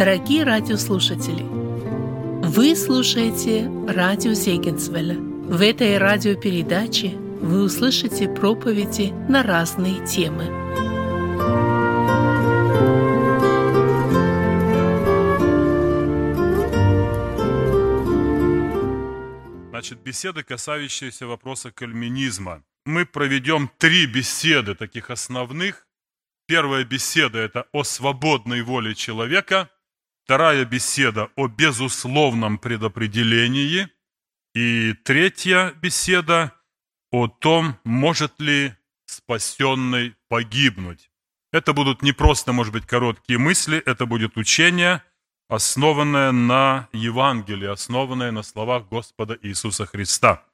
[0.00, 5.16] Дорогие радиослушатели, вы слушаете радио Зегенсвелля.
[5.18, 10.46] В этой радиопередаче вы услышите проповеди на разные темы.
[19.68, 22.64] Значит, беседы, касающиеся вопроса кальминизма.
[22.86, 25.86] Мы проведем три беседы таких основных.
[26.46, 29.68] Первая беседа– это о свободной воле человека–
[30.30, 33.88] Вторая беседа о безусловном предопределении.
[34.54, 36.52] И третья беседа
[37.10, 38.72] о том, может ли
[39.06, 41.10] спасенный погибнуть.
[41.52, 45.02] Это будут не просто, может быть, короткие мысли, это будет учение,
[45.48, 50.44] основанное на Евангелии, основанное на словах Господа Иисуса Христа,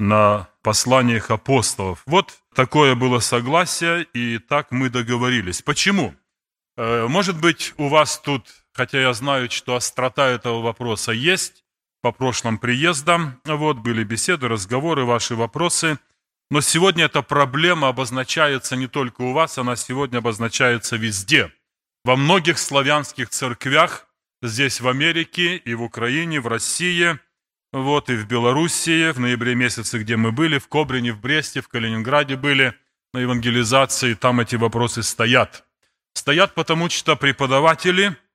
[0.00, 2.02] на посланиях апостолов.
[2.04, 5.62] Вот такое было согласие, и так мы договорились.
[5.62, 6.16] Почему?
[6.76, 11.64] Э, может быть, у вас тут хотя я знаю, что острота этого вопроса есть
[12.02, 13.40] по прошлым приездам.
[13.44, 15.98] Вот были беседы, разговоры, ваши вопросы.
[16.50, 21.52] Но сегодня эта проблема обозначается не только у вас, она сегодня обозначается везде.
[22.04, 24.08] Во многих славянских церквях,
[24.42, 27.18] здесь в Америке и в Украине, в России,
[27.72, 31.68] вот и в Белоруссии, в ноябре месяце, где мы были, в Кобрине, в Бресте, в
[31.68, 32.74] Калининграде были
[33.12, 35.64] на евангелизации, там эти вопросы стоят.
[36.14, 38.16] Стоят потому, что преподаватели–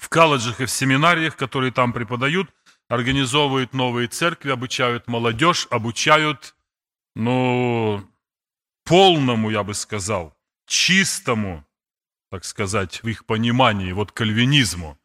[0.00, 2.50] в колледжах и в семинариях, которые там преподают,
[2.88, 6.54] организовывают новые церкви, обучают молодежь, обучают,
[7.14, 8.08] ну,
[8.84, 11.64] полному, я бы сказал, чистому,
[12.30, 14.98] так сказать, в их понимании, вот кальвинизму.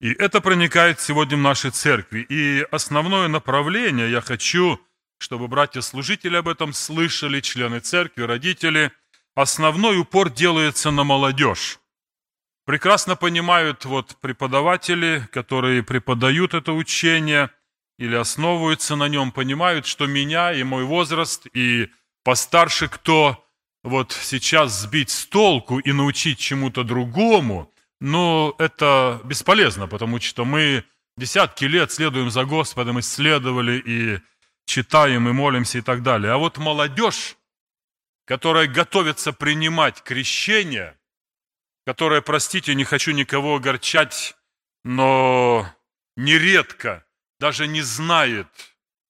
[0.00, 2.26] И это проникает сегодня в наши церкви.
[2.28, 4.80] И основное направление, я хочу,
[5.18, 8.90] чтобы братья-служители об этом слышали, члены церкви, родители,
[9.34, 11.78] основной упор делается на молодежь
[12.64, 17.50] прекрасно понимают вот преподаватели, которые преподают это учение
[17.98, 21.88] или основываются на нем, понимают, что меня и мой возраст, и
[22.24, 23.44] постарше кто
[23.82, 30.84] вот сейчас сбить с толку и научить чему-то другому, но это бесполезно, потому что мы
[31.16, 34.20] десятки лет следуем за Господом, исследовали и
[34.66, 36.32] читаем, и молимся и так далее.
[36.32, 37.36] А вот молодежь,
[38.32, 40.98] которая готовится принимать крещение–
[41.84, 44.36] которая, простите, не хочу никого огорчать,
[44.84, 45.66] но
[46.16, 47.04] нередко
[47.40, 48.46] даже не знает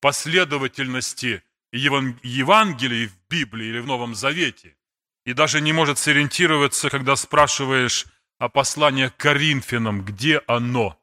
[0.01, 4.77] последовательности Евангелий в Библии или в Новом Завете,
[5.25, 8.07] и даже не может сориентироваться, когда спрашиваешь
[8.39, 10.99] о послании к Коринфянам, где оно.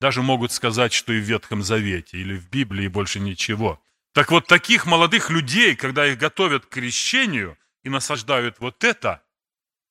[0.00, 3.82] Даже могут сказать, что и в Ветхом Завете, или в Библии больше ничего.
[4.12, 9.22] Так вот, таких молодых людей, когда их готовят к крещению и насаждают вот это–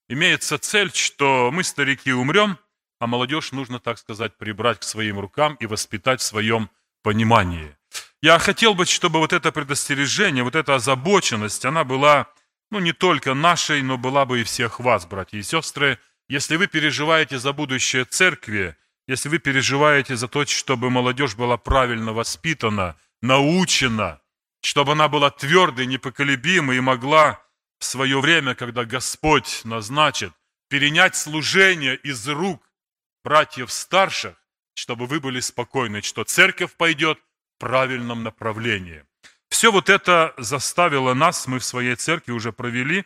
[0.08, 2.58] имеется цель, что мы, старики, умрем,
[3.00, 6.70] а молодежь нужно, так сказать, прибрать к своим рукам и воспитать в своем
[7.04, 7.76] понимании.
[8.22, 12.28] Я хотел бы, чтобы вот это предостережение, вот эта озабоченность, она была,
[12.72, 16.00] ну, не только нашей, но была бы и всех вас, братья и сестры.
[16.28, 18.76] Если вы переживаете за будущее церкви,
[19.08, 24.22] если вы переживаете за то, чтобы молодежь была правильно воспитана, научена,
[24.62, 27.44] чтобы она была твердой, непоколебимой и могла
[27.80, 30.34] в свое время, когда Господь назначит
[30.70, 32.64] перенять служение из рук
[33.24, 34.36] братьев старших,
[34.74, 37.20] чтобы вы были спокойны, что церковь пойдет
[37.56, 39.04] в правильном направлении.
[39.50, 43.06] Все вот это заставило нас, мы в своей церкви уже провели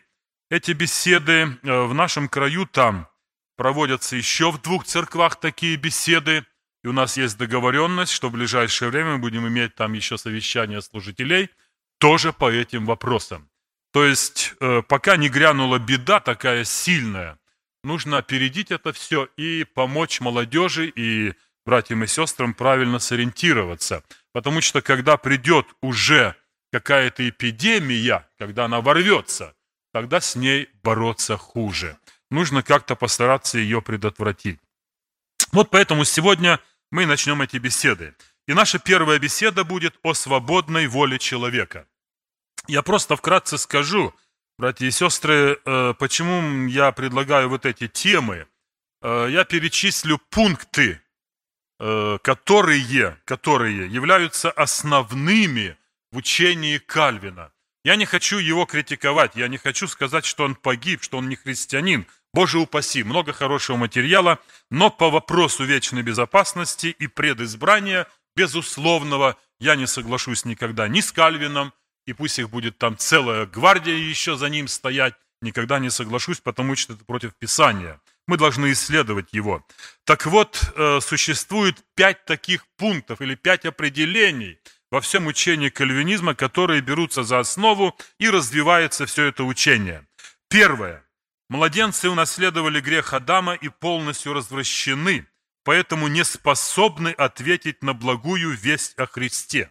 [0.50, 1.57] эти беседы.
[1.63, 3.07] Э, в нашем краю там
[3.55, 6.45] проводятся еще в двух церквах такие беседы.
[6.84, 10.81] И у нас есть договоренность, что в ближайшее время мы будем иметь там еще совещание
[10.81, 11.50] служителей
[12.00, 13.50] тоже по этим вопросам.
[13.94, 17.38] То есть, э, пока не грянула беда такая сильная,
[17.84, 21.34] нужно опередить это все и помочь молодежи и
[21.66, 24.03] братьям и сестрам правильно сориентироваться.
[24.31, 26.36] Потому что когда придет уже
[26.72, 29.54] какая-то эпидемия, когда она ворвется,
[29.94, 31.98] тогда с ней бороться хуже.
[32.30, 34.60] Нужно как-то постараться ее предотвратить.
[35.51, 36.60] Вот поэтому сегодня
[36.91, 38.13] мы начнем эти беседы.
[38.47, 41.88] И наша первая беседа будет о свободной воле человека.
[42.67, 44.13] Я просто вкратце скажу,
[44.57, 48.47] братья и сестры, э, почему я предлагаю вот эти темы.
[49.01, 51.01] Э, я перечислю пункты,
[51.79, 55.77] э, которые, которые являются основными
[56.11, 57.51] в учении Кальвина.
[57.83, 61.35] Я не хочу его критиковать, я не хочу сказать, что он погиб, что он не
[61.35, 62.05] христианин.
[62.33, 64.39] Боже упаси, много хорошего материала,
[64.69, 71.74] но по вопросу вечной безопасности и предизбрания, безусловного, я не соглашусь никогда ни с Кальвином,
[72.06, 76.75] и пусть их будет там целая гвардия еще за ним стоять, никогда не соглашусь, потому
[76.75, 78.00] что это против Писания.
[78.28, 79.66] Мы должны исследовать его.
[80.06, 86.81] Так вот, э, существует пять таких пунктов или пять определений во всем учении кальвинизма, которые
[86.81, 90.06] берутся за основу и развивается все это учение.
[90.48, 91.04] Первое.
[91.51, 95.27] Младенцы унаследовали грех Адама и полностью развращены,
[95.65, 99.69] поэтому не способны ответить на благую весть о Христе.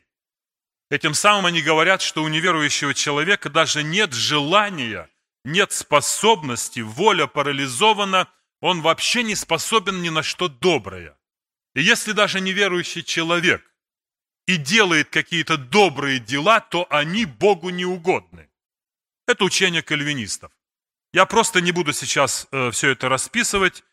[0.91, 5.09] Этим самым они говорят, что у неверующего человека даже нет желания,
[5.43, 8.29] нет способности, воля парализована,
[8.61, 11.17] он вообще не способен ни на что доброе.
[11.75, 13.65] И если даже неверующий человек
[14.47, 18.50] и делает какие-то добрые дела, то они Богу не угодны.
[19.27, 20.53] Это учение кальвинистов.
[21.12, 23.85] Я просто не буду сейчас э, все это расписывать.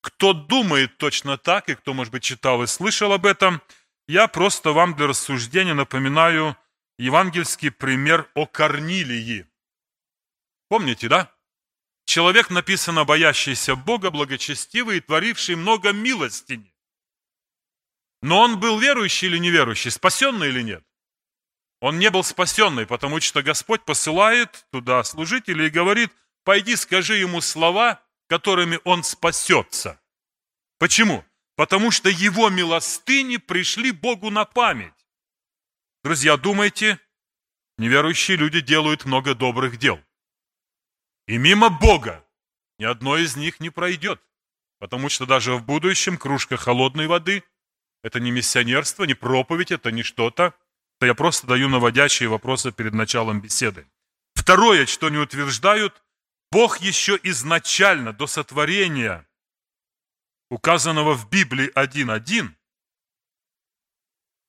[0.00, 3.62] Кто думает точно так, и кто, может быть, читал и слышал об этом–
[4.08, 6.56] я просто вам для рассуждения напоминаю
[6.98, 9.46] евангельский пример о Корнилии.
[10.68, 11.32] Помните, да?
[12.04, 16.74] Человек, написано, боящийся Бога, благочестивый и творивший много милостини.
[18.22, 20.84] Но он был верующий или неверующий, спасенный или нет?
[21.80, 26.12] Он не был спасенный, потому что Господь посылает туда служителей и говорит,
[26.44, 30.00] пойди скажи ему слова, которыми он спасется.
[30.78, 31.24] Почему?
[31.56, 35.06] потому что его милостыни пришли Богу на память.
[36.02, 36.98] Друзья, думайте,
[37.78, 40.00] неверующие люди делают много добрых дел.
[41.26, 42.24] И мимо Бога
[42.78, 44.20] ни одно из них не пройдет,
[44.78, 47.44] потому что даже в будущем кружка холодной воды–
[48.02, 50.54] это не миссионерство, не проповедь, это не что-то.
[50.98, 53.86] Это я просто даю наводящие вопросы перед началом беседы.
[54.34, 56.02] Второе, что они утверждают,
[56.52, 59.26] Бог еще изначально, до сотворения–
[60.50, 62.50] указанного в Библии 1.1,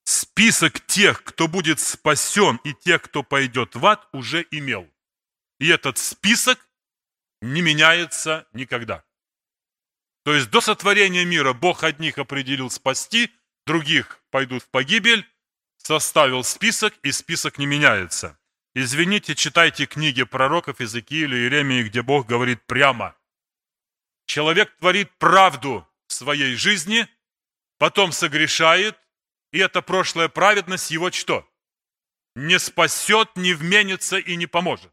[0.03, 4.85] список тех, кто будет спасен, и тех, кто пойдет в ад, уже имел.
[5.61, 6.59] И этот список
[7.41, 9.05] не меняется никогда.
[10.25, 13.31] То есть до сотворения мира Бог одних определил спасти,
[13.65, 15.25] других пойдут в погибель,
[15.77, 18.37] составил список, и список не меняется.
[18.75, 23.15] Извините, читайте книги пророков Иезекииля и Иеремии, где Бог говорит прямо.
[24.25, 27.07] Человек творит правду, своей жизни,
[27.77, 28.97] потом согрешает,
[29.51, 31.47] и эта прошлая праведность его что?
[32.35, 34.91] Не спасет, не вменится и не поможет.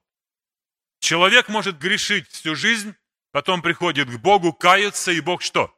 [0.98, 2.94] Человек может грешить всю жизнь,
[3.32, 5.74] потом приходит к Богу, кается, и Бог что?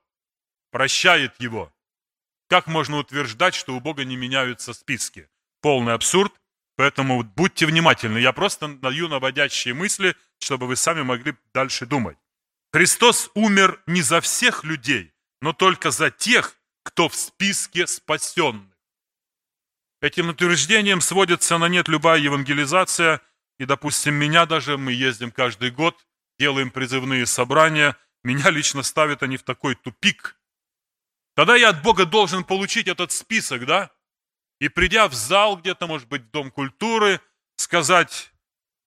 [0.72, 1.72] Прощает его.
[2.48, 5.28] Как можно утверждать, что у Бога не меняются списки?
[5.60, 6.32] Полный абсурд,
[6.76, 8.19] поэтому будьте внимательны.
[8.19, 12.19] Я просто даю наводящие мысли, чтобы вы сами могли дальше думать.
[12.72, 18.72] Христос умер не за всех людей, но только за тех, кто в списке спасенных.
[20.00, 23.20] Этим утверждением сводится на нет любая евангелизация,
[23.58, 26.04] и, допустим, меня даже, мы ездим каждый год,
[26.38, 30.36] делаем призывные собрания, меня лично ставят они в такой тупик.
[31.34, 33.90] Тогда я от Бога должен получить этот список, да?
[34.62, 37.20] И придя в зал где-то, может быть, в Дом культуры,
[37.56, 38.32] сказать,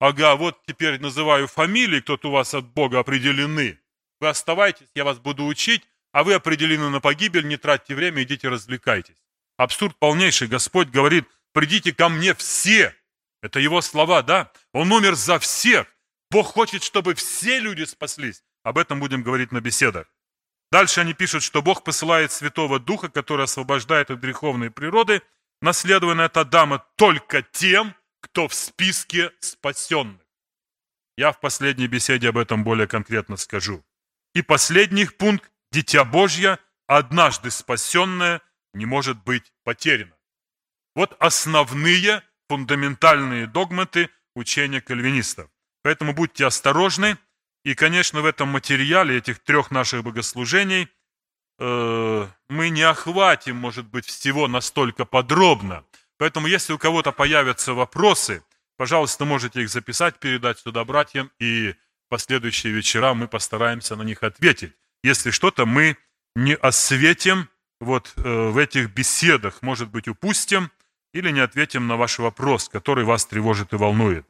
[0.00, 3.78] ага, вот теперь называю фамилии, кто-то у вас от Бога определены.
[4.18, 8.48] Вы оставайтесь, я вас буду учить, а вы определены на погибель, не тратьте время, идите
[8.48, 9.22] развлекайтесь.
[9.58, 10.48] Абсурд полнейший.
[10.48, 12.96] Господь говорит, придите ко мне все.
[13.42, 14.50] Это его слова, да?
[14.72, 15.86] Он умер за всех.
[16.30, 18.42] Бог хочет, чтобы все люди спаслись.
[18.62, 20.06] Об этом будем говорить на беседах.
[20.72, 25.20] Дальше они пишут, что Бог посылает Святого Духа, который освобождает от греховной природы,
[25.60, 30.20] наследованной от Адама только тем, кто в списке спасенных.
[31.16, 33.84] Я в последней беседе об этом более конкретно скажу.
[34.34, 38.42] И последний пункт Дитя Божье, однажды спасенное,
[38.74, 40.14] не может быть потеряно.
[40.94, 45.50] Вот основные фундаментальные догматы учения кальвинистов.
[45.82, 47.18] Поэтому будьте осторожны.
[47.64, 50.88] И, конечно, в этом материале этих трех наших богослужений
[51.58, 55.84] э, мы не охватим, может быть, всего настолько подробно.
[56.18, 58.42] Поэтому, если у кого-то появятся вопросы,
[58.76, 61.74] пожалуйста, можете их записать, передать сюда братьям, и
[62.08, 64.72] последующие вечера мы постараемся на них ответить
[65.06, 65.96] если что-то мы
[66.34, 67.48] не осветим
[67.80, 70.70] вот э, в этих беседах, может быть, упустим
[71.14, 74.26] или не ответим на ваш вопрос, который вас тревожит и волнует.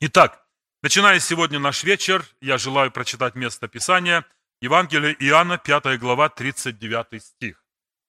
[0.00, 0.44] Итак,
[0.82, 4.24] начиная сегодня наш вечер, я желаю прочитать место Писания,
[4.60, 7.64] Евангелие Иоанна, 5 глава, 39 стих.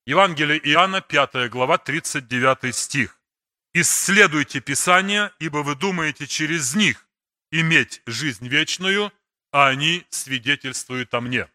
[0.08, 3.20] Евангелие Иоанна, 5 глава, 39 стих.
[3.74, 7.06] «Исследуйте Писания, ибо вы думаете через них
[7.52, 9.14] иметь жизнь вечную,
[9.52, 11.48] а они свидетельствуют о мне».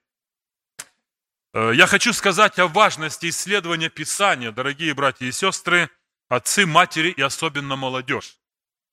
[1.53, 5.91] Э, я хочу сказать о важности исследования Писания, дорогие братья и сестры,
[6.29, 8.39] отцы, матери и особенно молодежь.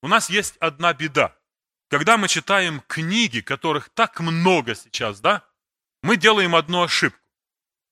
[0.01, 1.37] У нас есть одна беда.
[1.89, 5.45] Когда мы читаем книги, которых так много сейчас, да,
[6.01, 7.19] мы делаем одну ошибку.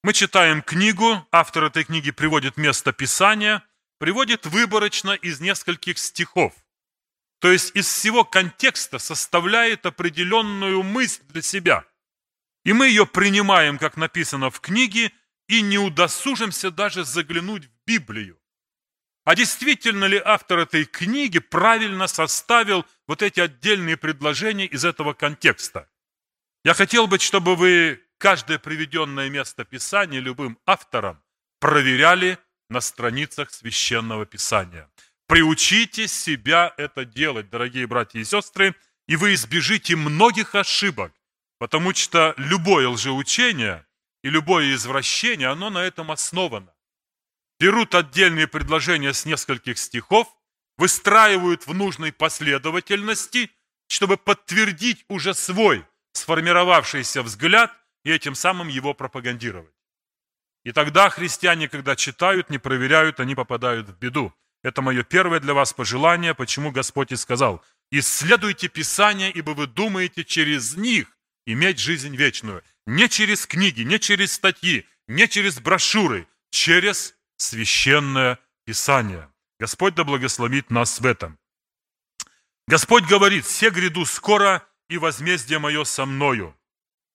[0.04, 3.64] Мы читаем книгу, автор этой книги приводит место Писания,
[3.98, 6.54] приводит выборочно из нескольких стихов.
[7.40, 11.86] То есть из всего контекста составляет определенную мысль для себя.
[12.64, 15.12] И мы ее принимаем, как написано в книге,
[15.48, 18.40] и не удосужимся даже заглянуть в Библию.
[19.26, 25.90] А действительно ли автор этой книги правильно составил вот эти отдельные предложения из этого контекста?
[26.66, 31.24] Я хотел бы, чтобы вы каждое приведенное место Писания любым автором
[31.60, 32.38] проверяли
[32.70, 34.90] на страницах Священного Писания.
[35.26, 38.76] Приучите себя это делать, дорогие братья и сестры,
[39.08, 41.14] и вы избежите многих ошибок,
[41.60, 43.86] потому что любое лжеучение
[44.22, 46.74] и любое извращение, оно на этом основано.
[47.58, 50.28] Берут отдельные предложения с нескольких стихов,
[50.78, 53.50] выстраивают в нужной последовательности,
[53.88, 57.72] чтобы подтвердить уже свой сформировавшийся взгляд
[58.04, 59.74] и этим самым его пропагандировать.
[60.64, 64.34] И тогда христиане, когда читают, не проверяют, они попадают в беду.
[64.62, 70.26] Это мое первое для вас пожелание, почему Господь и сказал, исследуйте Писания, ибо вы думаете
[70.26, 71.08] через них
[71.46, 72.64] иметь жизнь вечную.
[72.86, 79.32] Не через книги, не через статьи, не через брошюры, через священное Писание.
[79.60, 81.40] Господь да благословит нас в этом.
[82.68, 86.56] Господь говорит, «Все гряду скоро, и возмездие мое со мною.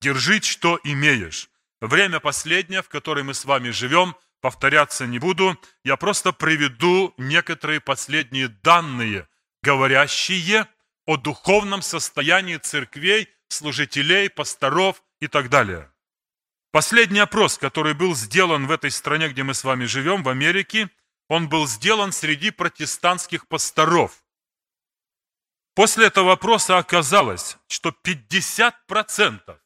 [0.00, 1.50] Держи, что имеешь.
[1.80, 5.58] Время последнее, в которое мы с вами живем, повторяться не буду.
[5.84, 9.28] Я просто приведу некоторые последние данные,
[9.62, 10.66] говорящие
[11.06, 15.90] о духовном состоянии церквей, служителей, пасторов и так далее.
[16.72, 20.90] Последний опрос, который был сделан в этой стране, где мы с вами живем, в Америке,
[21.28, 24.23] он был сделан среди протестантских пасторов.
[25.74, 29.58] После этого вопроса оказалось, что 50%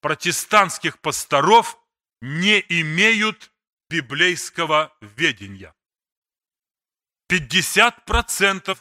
[0.00, 1.78] протестантских пасторов
[2.20, 3.50] не имеют
[3.90, 5.74] библейского ведения.
[7.28, 8.78] 50%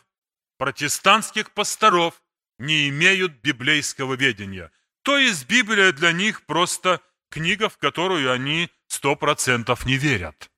[0.58, 2.22] протестантских пасторов
[2.60, 4.72] не имеют библейского ведения.
[5.02, 10.52] То есть Библия для них просто книга, в которую они 100% не верят.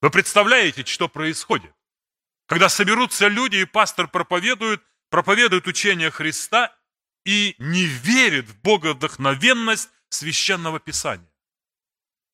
[0.00, 1.72] Вы представляете, что происходит?
[2.46, 6.74] Когда соберутся люди, и пастор проповедует– проповедует учение Христа
[7.24, 11.30] и не верит в боговдохновенность священного писания.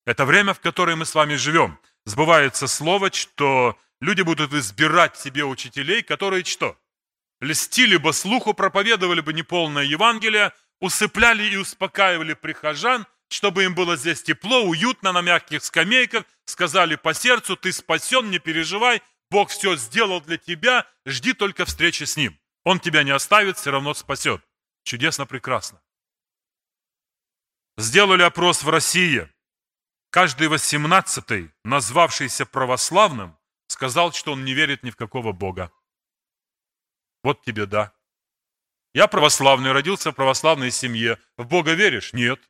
[0.04, 1.78] Это время, в которое мы с вами живем.
[2.04, 6.76] Сбывается слово, что люди будут избирать себе учителей, которые что?
[7.40, 14.22] Льстили бы слуху, проповедовали бы неполное Евангелие, усыпляли и успокаивали прихожан, чтобы им было здесь
[14.22, 20.20] тепло, уютно, на мягких скамейках, сказали по сердцу, ты спасен, не переживай, Бог все сделал
[20.20, 22.38] для тебя, жди только встречи с Ним.
[22.64, 24.42] Он тебя не оставит, все равно спасет.
[24.84, 25.80] Чудесно, прекрасно.
[27.76, 29.28] Сделали опрос в России.
[30.10, 35.72] Каждый восемнадцатый, назвавшийся православным, сказал, что он не верит ни в какого Бога.
[37.22, 37.92] Вот тебе да.
[38.94, 41.18] Я православный, родился в православной семье.
[41.38, 42.12] В Бога веришь?
[42.12, 42.40] Нет.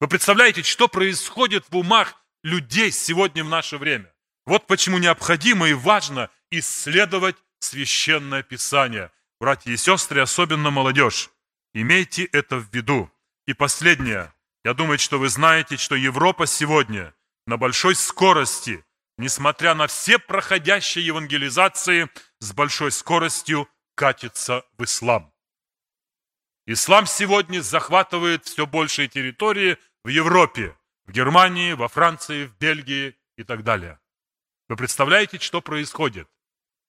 [0.00, 4.12] Вы представляете, что происходит в умах людей сегодня в наше время?
[4.44, 9.12] Вот почему необходимо и важно исследовать Священное Писание–
[9.42, 11.28] Братья и сестры, особенно молодежь,
[11.74, 13.10] имейте это в виду.
[13.44, 14.32] И последнее.
[14.62, 17.12] Я думаю, что вы знаете, что Европа сегодня
[17.48, 18.84] на большой скорости,
[19.18, 22.08] несмотря на все проходящие евангелизации,
[22.38, 25.34] с большой скоростью катится в ислам.
[26.66, 33.42] Ислам сегодня захватывает все большие территории в Европе, в Германии, во Франции, в Бельгии и
[33.42, 33.98] так далее.
[34.68, 36.28] Вы представляете, что происходит?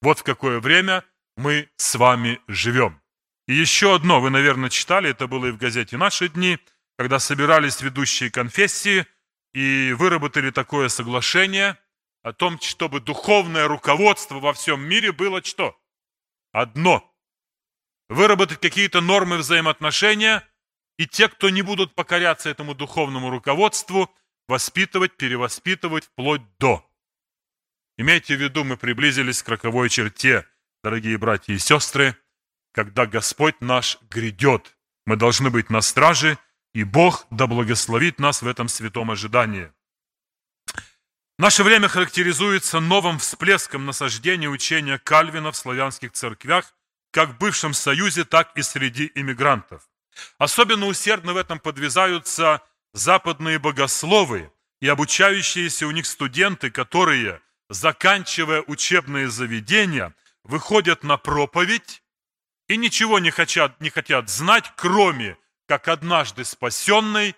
[0.04, 1.04] Вот в какое время
[1.36, 3.02] мы с вами живем.
[3.48, 6.60] И еще одно, вы, наверное, читали, это было и в газете «Наши дни»,
[6.98, 9.06] когда собирались ведущие конфессии
[9.54, 11.78] и выработали такое соглашение
[12.22, 15.78] о том, чтобы духовное руководство во всем мире было что?
[16.52, 17.12] Одно.
[18.08, 20.48] Выработать какие-то нормы взаимоотношения,
[20.98, 24.14] и те, кто не будут покоряться этому духовному руководству,
[24.48, 26.88] воспитывать, перевоспитывать вплоть до.
[27.98, 30.48] Имейте в виду, мы приблизились к роковой черте–
[30.84, 32.18] дорогие братья и сестры,
[32.74, 34.76] когда Господь наш грядет.
[35.06, 36.38] Мы должны быть на страже,
[36.74, 39.72] и Бог да благословит нас в этом святом ожидании.
[41.40, 46.76] Наше время характеризуется новым всплеском насаждения учения Кальвина в славянских церквях,
[47.12, 49.84] как в бывшем Союзе, так и среди иммигрантов.
[50.38, 52.62] Особенно усердно в этом подвязаются
[52.94, 60.14] западные богословы и обучающиеся у них студенты, которые, заканчивая учебные заведения,
[60.44, 62.04] выходят на проповедь
[62.68, 67.36] и ничего не хотят, не хотят знать, кроме как однажды спасенный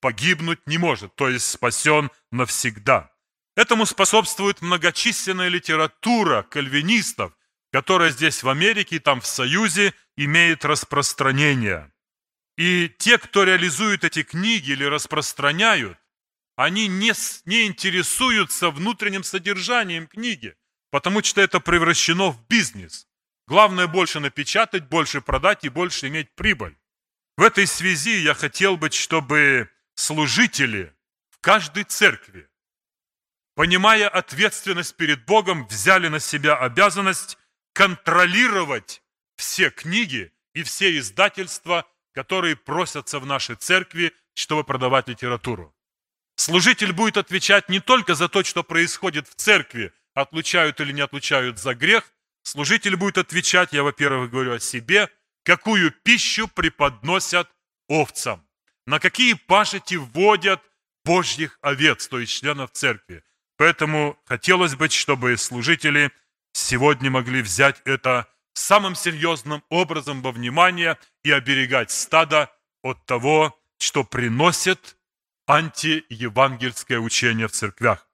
[0.00, 3.10] погибнуть не может, то есть спасен навсегда.
[3.54, 7.32] Этому способствует многочисленная литература кальвинистов,
[7.70, 11.92] которая здесь в Америке и там в Союзе имеет распространение.
[12.56, 15.98] И те, кто реализует эти книги или распространяют,
[16.56, 17.12] они не,
[17.46, 20.54] не интересуются внутренним содержанием книги,
[20.92, 23.08] потому что это превращено в бизнес.
[23.48, 26.76] Главное больше напечатать, больше продать и больше иметь прибыль.
[27.38, 30.94] В этой связи я хотел бы, чтобы служители
[31.30, 32.46] в каждой церкви,
[33.54, 37.38] понимая ответственность перед Богом, взяли на себя обязанность
[37.72, 39.02] контролировать
[39.36, 45.74] все книги и все издательства, которые просятся в нашей церкви, чтобы продавать литературу.
[46.36, 51.58] Служитель будет отвечать не только за то, что происходит в церкви, отлучают или не отлучают
[51.58, 52.12] за грех.
[52.42, 55.08] Служитель будет отвечать, я, во-первых, говорю о себе,
[55.44, 57.48] какую пищу преподносят
[57.88, 58.46] овцам,
[58.86, 60.60] на какие пашити вводят
[61.04, 63.24] Божьих овец, то есть членов церкви.
[63.56, 66.10] Поэтому хотелось бы, чтобы служители
[66.52, 72.50] сегодня могли взять это самым серьезным образом во внимание и оберегать стадо
[72.82, 74.96] от того, что приносит
[75.46, 78.08] антиевангельское учение в церквях.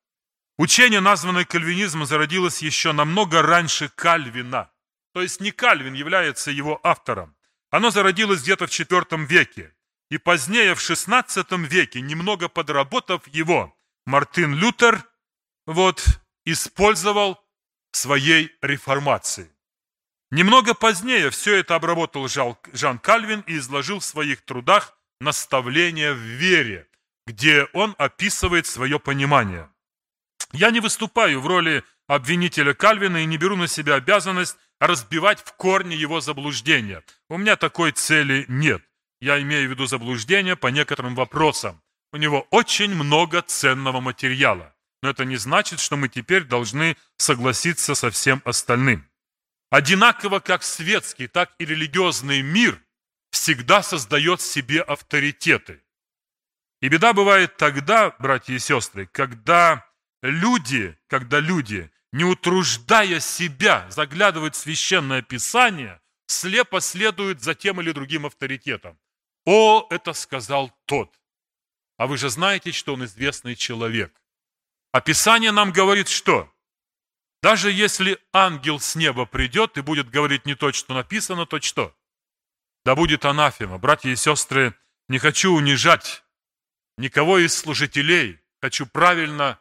[0.58, 4.70] Учение, названное кальвинизмом, зародилось еще намного раньше Кальвина.
[5.14, 7.36] То есть не Кальвин является его автором.
[7.70, 9.72] Оно зародилось где-то в IV веке.
[10.10, 15.04] И позднее, в XVI веке, немного подработав его, Мартин Лютер
[15.66, 16.04] вот,
[16.44, 17.38] использовал
[17.92, 19.52] в своей реформации.
[20.32, 26.88] Немного позднее все это обработал Жан Кальвин и изложил в своих трудах наставления в вере,
[27.26, 29.70] где он описывает свое понимание.
[30.52, 35.52] Я не выступаю в роли обвинителя Кальвина и не беру на себя обязанность разбивать в
[35.54, 37.02] корне его заблуждения.
[37.28, 38.82] У меня такой цели нет.
[39.20, 41.82] Я имею в виду заблуждения по некоторым вопросам.
[42.12, 44.74] У него очень много ценного материала.
[45.02, 49.08] Но это не значит, что мы теперь должны согласиться со всем остальным.
[49.70, 52.80] Одинаково как светский, так и религиозный мир
[53.30, 55.82] всегда создает себе авторитеты.
[56.80, 59.87] И беда бывает тогда, братья и сестры, когда
[60.22, 67.92] люди, когда люди, не утруждая себя, заглядывают в священное писание, слепо следуют за тем или
[67.92, 68.98] другим авторитетом.
[69.44, 71.18] О, это сказал тот.
[71.96, 74.22] А вы же знаете, что он известный человек.
[74.92, 76.52] А Писание нам говорит что?
[77.42, 81.94] Даже если ангел с неба придет и будет говорить не то, что написано, то что?
[82.84, 83.78] Да будет анафема.
[83.78, 84.74] Братья и сестры,
[85.08, 86.24] не хочу унижать
[86.96, 88.40] никого из служителей.
[88.60, 89.60] Хочу правильно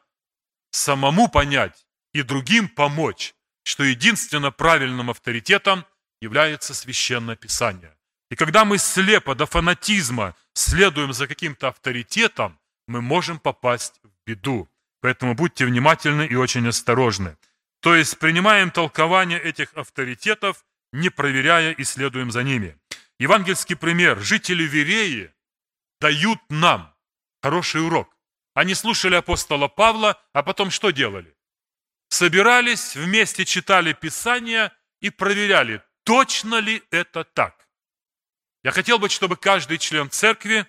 [0.71, 5.85] самому понять и другим помочь, что единственно правильным авторитетом
[6.21, 7.95] является Священное Писание.
[8.29, 14.69] И когда мы слепо до фанатизма следуем за каким-то авторитетом, мы можем попасть в беду.
[15.01, 17.37] Поэтому будьте внимательны и очень осторожны.
[17.81, 22.77] То есть принимаем толкование этих авторитетов, не проверяя и следуем за ними.
[23.19, 24.19] Евангельский пример.
[24.19, 25.31] Жители Вереи
[26.01, 26.93] дают нам
[27.41, 28.16] хороший урок.
[28.57, 31.37] Они слушали апостола Павла, а потом что делали?
[32.09, 37.67] Собирались, вместе читали Писание и проверяли, точно ли это так.
[38.63, 40.65] Я хотел бы, чтобы каждый член церкви,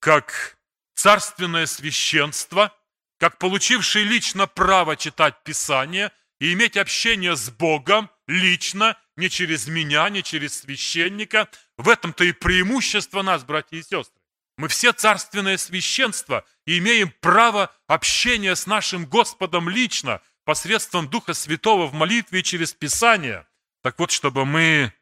[0.00, 0.56] как
[0.94, 2.74] царственное священство,
[3.18, 6.10] как получивший лично право читать Писание
[6.40, 12.32] и иметь общение с Богом лично, не через меня, не через священника, в этом-то и
[12.32, 14.17] преимущество нас, братья и сестры.
[14.58, 21.86] Мы все царственное священство и имеем право общения с нашим Господом лично, посредством Духа Святого
[21.86, 23.46] в молитве через Писание.
[23.84, 24.92] Так вот, чтобы мы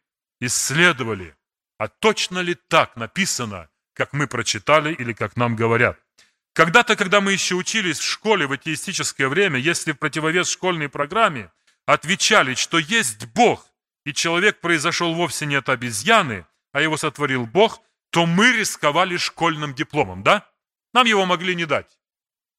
[0.40, 1.34] исследовали,
[1.78, 5.98] а точно ли так написано, как мы прочитали или как нам говорят.
[6.52, 11.50] Когда-то, когда мы еще учились в школе в атеистическое время, если в противовес школьной программе
[11.86, 13.66] отвечали, что есть Бог,
[14.04, 19.74] и человек произошел вовсе не от обезьяны, а его сотворил Бог, то мы рисковали школьным
[19.74, 20.48] дипломом, да?
[20.92, 21.98] Нам его могли не дать.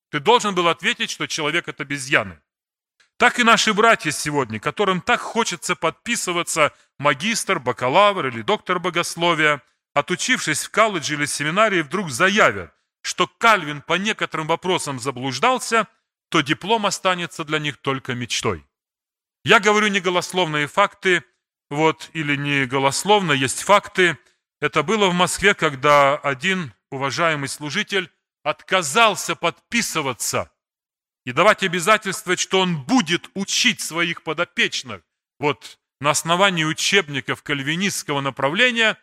[0.10, 2.40] Ты должен был ответить, что человек– это обезьяны.
[3.18, 10.64] Так и наши братья сегодня, которым так хочется подписываться магистр, бакалавр или доктор богословия, отучившись
[10.64, 15.88] в колледже или семинарии, вдруг заявят, что Кальвин по некоторым вопросам заблуждался,
[16.30, 18.66] то диплом останется для них только мечтой.
[19.44, 21.24] Я говорю не голословные факты,
[21.70, 24.18] вот, или не голословно, есть факты,
[24.60, 28.12] это было в Москве, когда один уважаемый служитель
[28.44, 30.52] отказался подписываться
[31.26, 35.02] и давать обязательство, что он будет учить своих подопечных.
[35.40, 38.98] Вот на основании учебников кальвинистского направления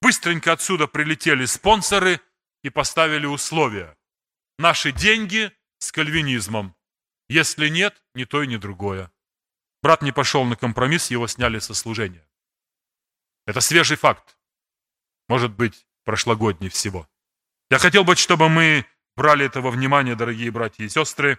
[0.00, 2.20] быстренько отсюда прилетели спонсоры,
[2.62, 3.96] и поставили условия.
[4.58, 6.74] Наши деньги с кальвинизмом.
[7.28, 9.12] Если нет, ни то и ни другое.
[9.82, 12.26] Брат не пошел на компромисс, его сняли со служения.
[13.46, 14.36] Это свежий факт.
[15.28, 17.08] Может быть, прошлогодний всего.
[17.70, 21.38] Я хотел бы, чтобы мы брали этого внимания, дорогие братья и сестры.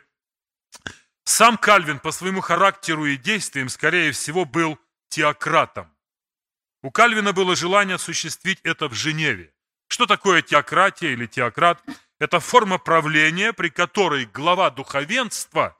[1.23, 4.77] Сам Кальвин по своему характеру и действиям, скорее всего, был
[5.09, 5.91] теократом.
[6.83, 9.53] У Кальвина было желание осуществить это в Женеве.
[9.87, 11.83] Что такое теократия или теократ?
[12.19, 15.77] Это форма правления, при которой глава духовенства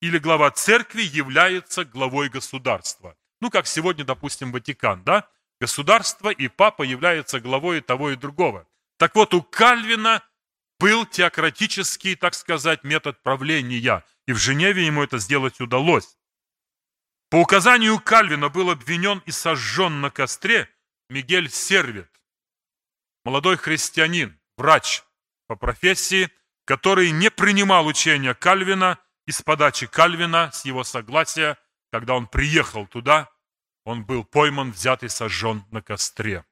[0.00, 3.16] или глава церкви является главой государства.
[3.40, 5.28] Ну, как сегодня, допустим, Ватикан, да?
[5.62, 8.66] Государство и папа являются главой того, и другого.
[8.96, 10.20] Так вот, у Кальвина
[10.80, 16.18] был теократический, так сказать, метод правления, и в Женеве ему это сделать удалось.
[17.30, 20.68] По указанию Кальвина был обвинен и сожжен на костре
[21.08, 22.10] Мигель Сервит,
[23.24, 25.04] молодой христианин, врач
[25.46, 26.28] по профессии,
[26.64, 28.98] который не принимал учения Кальвина
[29.28, 31.56] и с подачи Кальвина, с его согласия,
[31.92, 33.30] когда он приехал туда,
[33.84, 36.44] он был пойман, взят и сожжен на костре.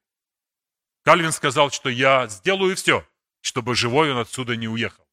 [1.02, 3.06] Кальвин сказал, что я сделаю все,
[3.40, 5.06] чтобы живой он отсюда не уехал.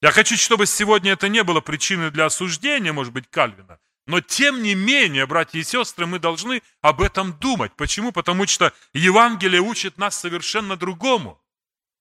[0.00, 4.62] Я хочу, чтобы сегодня это не было причиной для осуждения, может быть, Кальвина, но тем
[4.62, 7.72] не менее, братья и сестры, мы должны об этом думать.
[7.76, 8.10] Почему?
[8.10, 11.40] Потому что Евангелие учит нас совершенно другому.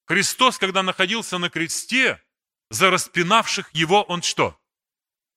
[0.08, 2.22] Христос, когда находился на кресте,
[2.72, 4.58] за распинавших его, он что?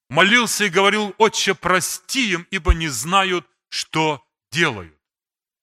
[0.08, 4.96] Молился и говорил, «Отче, прости им, ибо не знают, что делают».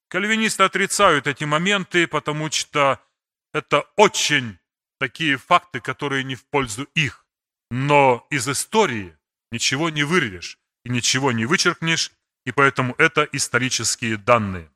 [0.10, 3.00] Кальвинисты отрицают эти моменты, потому что
[3.54, 4.60] это очень
[5.00, 7.26] такие факты, которые не в пользу их.
[7.70, 9.18] Но из истории
[9.52, 12.12] ничего не вырвешь и ничего не вычеркнешь,
[12.46, 14.70] и поэтому это исторические данные.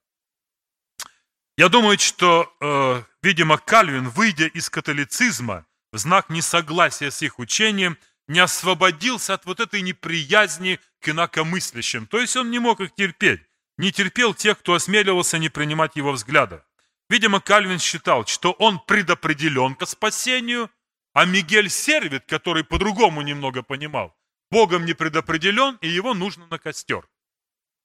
[1.57, 7.97] Я думаю, что, э, видимо, Кальвин, выйдя из католицизма в знак несогласия с их учением,
[8.27, 12.07] не освободился от вот этой неприязни к инакомыслящим.
[12.07, 13.41] То есть он не мог их терпеть,
[13.77, 16.65] не терпел тех, кто осмеливался не принимать его взгляда.
[17.09, 20.71] Видимо, Кальвин считал, что он предопределен к спасению,
[21.13, 24.17] а Мигель Сервит, который по-другому немного понимал,
[24.49, 27.07] Богом не предопределен, и его нужно на костер.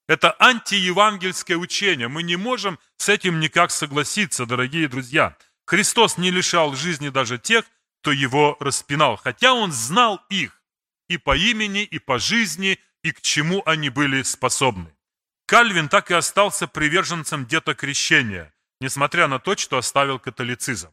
[0.09, 2.09] Это антиевангельское учение.
[2.09, 5.37] Мы не можем с этим никак согласиться, дорогие друзья.
[5.67, 7.67] Христос не лишал жизни даже тех,
[8.01, 10.63] кто его распинал, хотя он знал их
[11.09, 14.95] и по имени, и по жизни, и к чему они были способны.
[15.47, 20.91] Кальвин так и остался приверженцем детокрещения, несмотря на то, что оставил католицизм.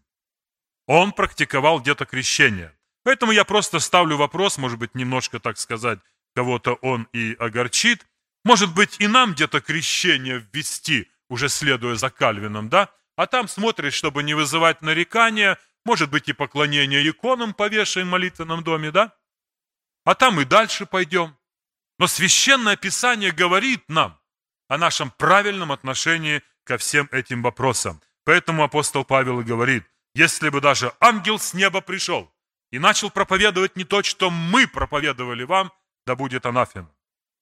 [0.88, 2.74] Он практиковал детокрещение.
[3.04, 6.00] Поэтому я просто ставлю вопрос, может быть, немножко, так сказать,
[6.36, 8.06] кого-то он и огорчит.
[8.43, 12.89] Может быть, и нам где-то крещение ввести, уже следуя за Кальвином, да?
[13.15, 18.63] А там смотришь, чтобы не вызывать нарекания, может быть, и поклонение иконам повешаем в молитвенном
[18.63, 19.13] доме, да?
[20.04, 21.37] А там и дальше пойдем.
[21.99, 24.19] Но Священное Писание говорит нам
[24.67, 28.01] о нашем правильном отношении ко всем этим вопросам.
[28.23, 29.83] Поэтому апостол Павел и говорит,
[30.13, 32.33] если бы даже ангел с неба пришел
[32.71, 35.71] и начал проповедовать не то, что мы проповедовали вам,
[36.05, 36.91] да будет анафема.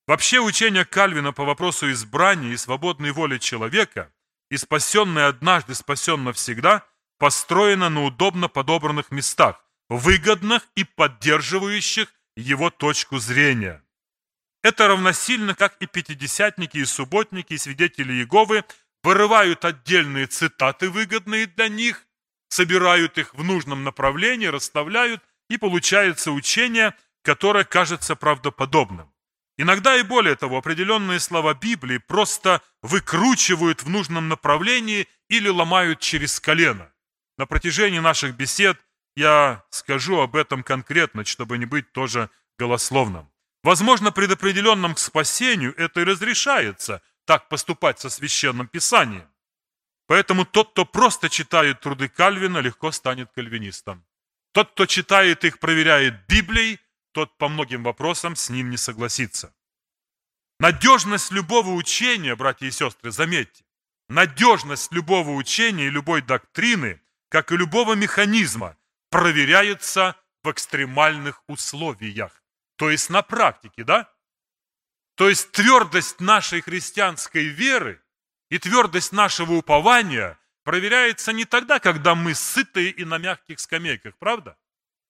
[0.07, 4.11] Вообще учение Кальвина по вопросу избрания и свободной воли человека
[4.51, 6.85] и спасенный однажды, спасен навсегда,
[7.17, 13.84] построено на удобно подобранных местах, выгодных и поддерживающих его точку зрения.
[14.65, 18.63] Это равносильно, как и пятидесятники, и субботники, и свидетели Иеговы
[19.03, 22.07] вырывают отдельные цитаты, выгодные для них,
[22.47, 29.13] собирают их в нужном направлении, расставляют, и получается учение, которое кажется правдоподобным.
[29.59, 36.39] Иногда и более того, определенные слова Библии просто выкручивают в нужном направлении или ломают через
[36.39, 36.91] колено.
[37.37, 38.79] На протяжении наших бесед
[39.15, 43.29] я скажу об этом конкретно, чтобы не быть тоже голословным.
[43.65, 49.27] Возможно, предопределенным к спасению это и разрешается, так поступать со священным писанием.
[50.05, 54.05] Поэтому тот, кто просто читает труды Кальвина, легко станет кальвинистом.
[54.51, 56.79] Тот, кто читает их, проверяет Библией,
[57.11, 59.51] тот по многим вопросам с ним не согласится.
[60.59, 63.63] Надежность любого учения, братья и сестры, заметьте,
[64.09, 68.77] надежность любого учения и любой доктрины, как и любого механизма,
[69.09, 72.44] проверяется в экстремальных условиях.
[72.77, 74.09] То есть на практике, да?
[75.15, 78.01] То есть твердость нашей христианской веры
[78.49, 84.57] и твердость нашего упования проверяется не тогда, когда мы сытые и на мягких скамейках, правда?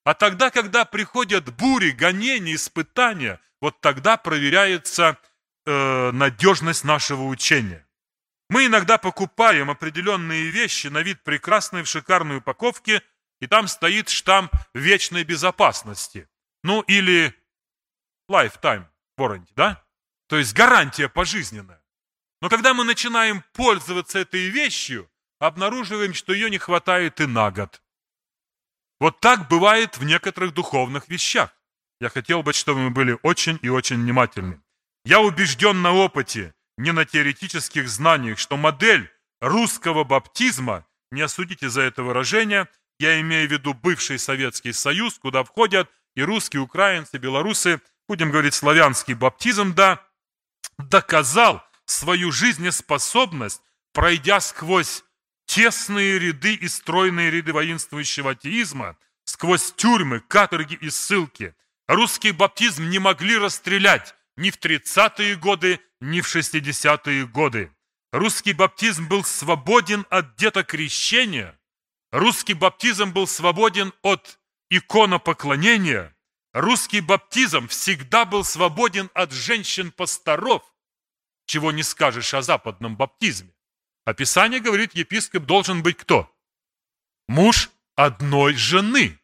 [0.04, 5.18] А тогда, когда приходят бури, гонения, испытания, вот тогда проверяется
[5.66, 7.88] э, надежность нашего учения.
[8.50, 13.02] Мы иногда покупаем определенные вещи на вид прекрасные в шикарной упаковке,
[13.40, 16.30] и там стоит штамп вечной безопасности.
[16.64, 17.36] Ну или
[18.30, 18.86] lifetime
[19.18, 19.84] warranty, да?
[20.28, 21.82] То есть гарантия пожизненная.
[22.42, 25.10] Но когда мы начинаем пользоваться этой вещью,
[25.40, 27.82] обнаруживаем, что ее не хватает и на год.
[29.00, 31.56] Вот так бывает в некоторых духовных вещах.
[32.00, 34.62] Я хотел бы, чтобы мы были очень и очень внимательны.
[35.06, 39.10] Я убежден на опыте, не на теоретических знаниях, что модель
[39.40, 42.68] русского баптизма, не осудите за это выражение,
[43.00, 48.54] я имею в виду бывший Советский Союз, куда входят и русские, украинцы, белорусы, будем говорить
[48.54, 50.06] славянский баптизм, да,
[50.78, 53.62] доказал свою жизнеспособность,
[53.94, 55.04] пройдя сквозь
[55.46, 61.56] тесные ряды и стройные ряды воинствующего атеизма, сквозь тюрьмы, каторги и ссылки.
[61.88, 67.72] Русский баптизм не могли расстрелять ни в 30-е годы, ни в 60-е годы.
[68.12, 71.60] Русский баптизм был свободен от детокрещения.
[72.12, 74.40] Русский баптизм был свободен от
[74.70, 76.15] иконопоклонения.
[76.56, 80.64] Русский баптизм всегда был свободен от женщин-пасторов.
[81.46, 83.54] Чего не скажешь о западном баптизме.
[84.06, 86.34] Описание говорит, епископ должен быть кто?
[87.28, 89.20] Муж одной жены.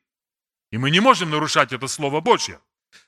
[0.71, 2.59] И мы не можем нарушать это Слово Божье.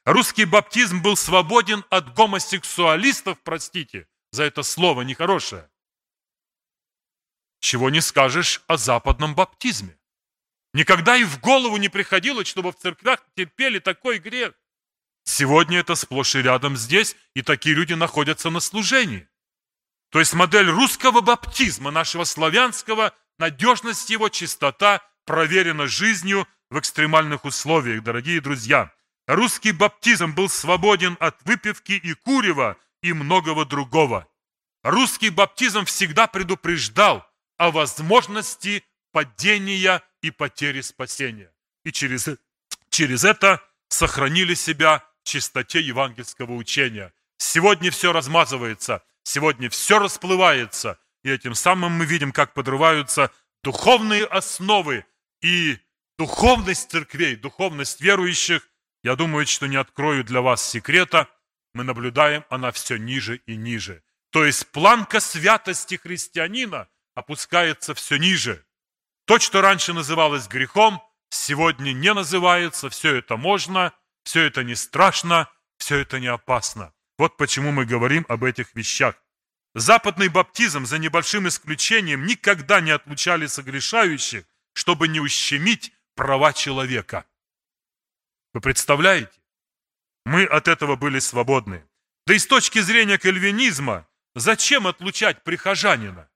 [0.06, 5.70] Русский баптизм был свободен от гомосексуалистов, простите, за это слово нехорошее.
[7.60, 9.98] Чего не скажешь о западном баптизме.
[10.74, 14.54] Никогда и в голову не приходило, чтобы в церквях терпели такой грех.
[15.24, 19.28] Сегодня это сплошь и рядом здесь, и такие люди находятся на служении.
[20.10, 28.04] То есть модель русского баптизма, нашего славянского, надежность его, чистота, проверена жизнью в экстремальных условиях,
[28.04, 28.92] дорогие друзья.
[29.28, 34.28] Русский баптизм был свободен от выпивки и курева и многого другого.
[34.84, 37.26] Русский баптизм всегда предупреждал
[37.58, 41.54] о возможности падения и потери спасения.
[41.86, 42.28] И через,
[42.89, 47.13] через это сохранили себя в чистоте евангельского учения.
[47.38, 53.32] Сегодня все размазывается– Сегодня все расплывается, и этим самым мы видим, как подрываются
[53.63, 55.06] духовные основы
[55.41, 55.78] и
[56.17, 58.67] духовность церквей, духовность верующих.
[59.02, 61.30] Я думаю, что не открою для вас секрета,
[61.73, 64.04] мы наблюдаем, она все ниже и ниже.
[64.30, 68.65] То есть планка святости христианина опускается все ниже.
[69.26, 75.50] То, что раньше называлось грехом, сегодня не называется, все это можно, все это не страшно,
[75.78, 76.94] все это не опасно.
[77.18, 79.16] Вот почему мы говорим об этих вещах.
[79.76, 87.26] Западный баптизм, за небольшим исключением, никогда не отлучали согрешающих, чтобы не ущемить права человека.
[88.54, 89.32] Вы представляете?
[90.26, 91.88] Мы от этого были свободны.
[92.28, 96.30] Да и с точки зрения кальвинизма, зачем отлучать прихожанина?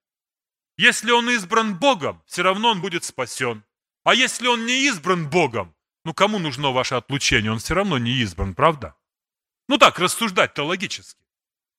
[0.77, 3.63] Если он избран Богом, все равно он будет спасен.
[4.03, 7.51] А если он не избран Богом, ну кому нужно ваше отлучение?
[7.51, 8.95] Он все равно не избран, правда?
[9.67, 11.25] Ну так, рассуждать-то логически.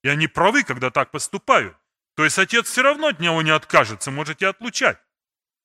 [0.03, 1.77] И они правы, когда так поступают.
[2.17, 4.99] То есть отец все равно от него не откажется, можете отлучать.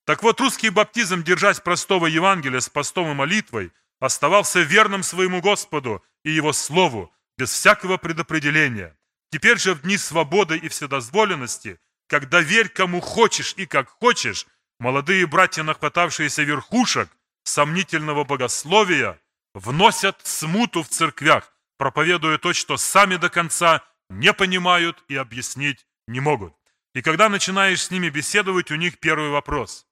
[0.06, 6.04] Так вот, русский баптизм, держась простого Евангелия с постом и молитвой, оставался верным своему Господу
[6.22, 8.96] и Его Слову, без всякого предопределения.
[9.30, 14.46] Теперь же в дни свободы и вседозволенности, когда верь кому хочешь и как хочешь,
[14.78, 17.08] молодые братья, нахватавшиеся верхушек
[17.44, 19.20] сомнительного богословия,
[19.54, 26.20] вносят смуту в церквях, проповедуя то, что сами до конца не понимают и объяснить не
[26.20, 26.54] могут.
[26.94, 29.86] И когда начинаешь с ними беседовать, у них первый вопрос.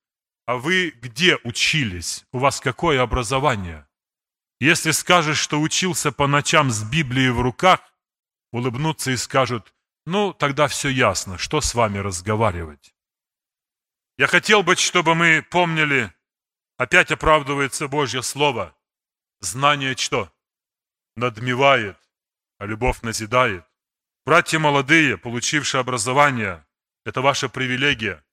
[0.46, 2.24] А вы где учились?
[2.32, 3.86] У вас какое образование?
[4.60, 7.80] Если скажешь, что учился по ночам с Библией в руках,
[8.52, 9.72] улыбнутся и скажут,
[10.04, 12.94] ну, тогда все ясно, что с вами разговаривать.
[14.18, 16.12] Я хотел бы, чтобы мы помнили,
[16.76, 18.76] опять оправдывается Божье Слово.
[19.40, 20.32] Знание что?
[21.16, 21.98] надмевает,
[22.58, 23.64] а любовь назидает.
[24.24, 26.64] Братья молодые, получившие образование,
[27.04, 28.24] это ваша привилегия.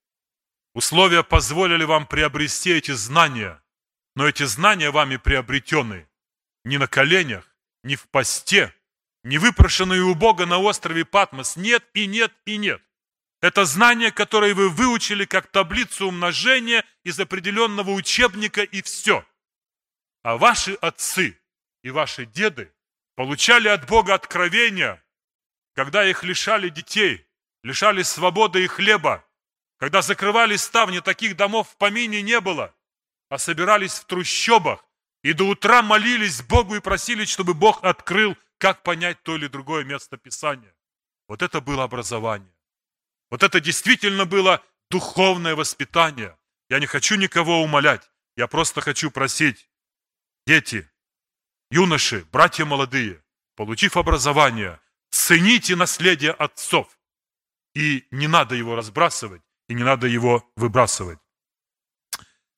[0.74, 3.62] Условия позволили вам приобрести эти знания,
[4.16, 6.08] но эти знания вами приобретены
[6.64, 8.74] не на коленях, не в посте,
[9.24, 11.56] не выпрошенные у Бога на острове Патмос.
[11.56, 12.82] Нет и нет и нет.
[13.42, 19.26] Это знания, которые вы выучили как таблицу умножения из определенного учебника и все.
[20.24, 21.40] А ваши отцы
[21.82, 22.74] и ваши деды
[23.16, 25.02] получали от Бога откровения,
[25.74, 27.26] когда их лишали детей,
[27.64, 29.26] лишали свободы и хлеба,
[29.78, 32.76] когда закрывали ставни, таких домов в помине не было,
[33.30, 34.84] а собирались в трущобах
[35.22, 39.84] и до утра молились Богу и просили, чтобы Бог открыл, как понять то или другое
[39.84, 40.76] место Писания.
[41.28, 42.54] Вот это было образование.
[43.32, 46.38] Вот это действительно было духовное воспитание.
[46.70, 48.12] Я не хочу никого умолять.
[48.36, 49.70] Я просто хочу просить,
[50.46, 50.90] дети,
[51.72, 53.24] юноши, братья молодые,
[53.56, 56.88] получив образование, цените наследие отцов.
[57.76, 61.20] И не надо его разбрасывать, и не надо его выбрасывать.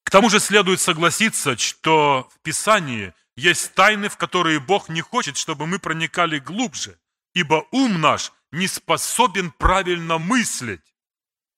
[0.04, 5.36] К тому же следует согласиться, что в Писании есть тайны, в которые Бог не хочет,
[5.36, 7.00] чтобы мы проникали глубже,
[7.34, 10.94] ибо ум наш не способен правильно мыслить.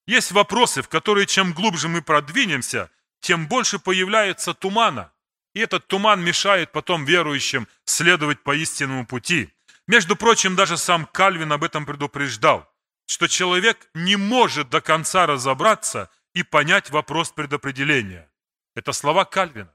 [0.07, 5.11] Есть вопросы, в которые чем глубже мы продвинемся, тем больше появляется тумана.
[5.53, 9.49] И этот туман мешает потом верующим следовать по истинному пути.
[9.85, 12.65] Между прочим, даже сам Кальвин об этом предупреждал,
[13.07, 18.29] что человек не может до конца разобраться и понять вопрос предопределения.
[18.73, 19.73] Это слова Кальвина.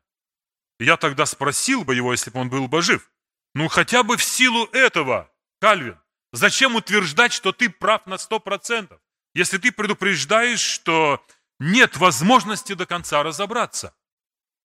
[0.78, 3.10] Я тогда спросил бы его, если бы он был бы жив.
[3.54, 5.98] Ну, хотя бы в силу этого, Кальвин,
[6.32, 9.00] зачем утверждать, что ты прав на сто процентов,
[9.34, 11.24] если ты предупреждаешь, что
[11.58, 13.94] нет возможности до конца разобраться?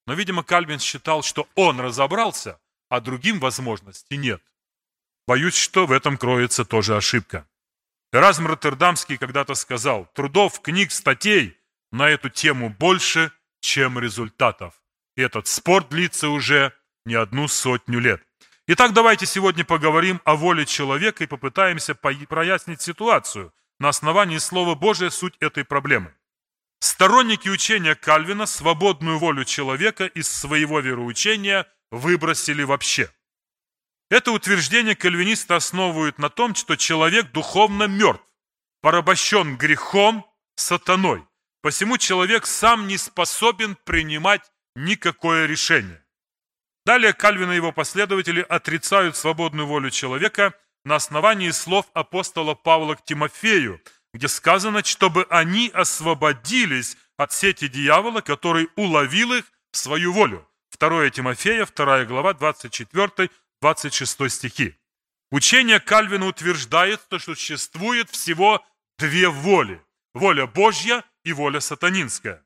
[0.05, 4.43] Но, видимо, Кальвин считал, что он разобрался, а другим возможности нет.
[5.25, 7.47] Боюсь, что в этом кроется тоже ошибка.
[8.11, 11.57] Эразм Роттердамский когда-то сказал, трудов, книг, статей
[11.91, 14.82] на эту тему больше, чем результатов.
[15.15, 16.73] И этот спор длится уже
[17.05, 18.21] не одну сотню лет.
[18.67, 25.09] Итак, давайте сегодня поговорим о воле человека и попытаемся прояснить ситуацию на основании Слова Божия
[25.09, 26.13] суть этой проблемы.
[26.79, 33.09] Сторонники учения Кальвина свободную волю человека из своего вероучения выбросили вообще.
[34.09, 38.23] Это утверждение кальвинисты основывают на том, что человек духовно мертв,
[38.81, 41.25] порабощен грехом, сатаной.
[41.61, 46.03] Посему человек сам не способен принимать никакое решение.
[46.85, 53.05] Далее Кальвин и его последователи отрицают свободную волю человека на основании слов апостола Павла к
[53.05, 53.81] Тимофею,
[54.13, 60.47] где сказано, чтобы они освободились от сети дьявола, который уловил их в свою волю.
[60.77, 64.75] 2 Тимофея, 2 глава, 24-26 стихи.
[65.31, 68.63] Учение Кальвина утверждает, что существует всего
[68.99, 69.81] две воли.
[70.13, 72.43] Воля Божья и воля сатанинская.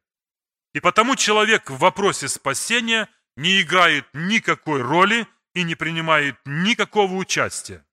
[0.77, 7.83] И потому человек в вопросе спасения не играет никакой роли и не принимает никакого участия.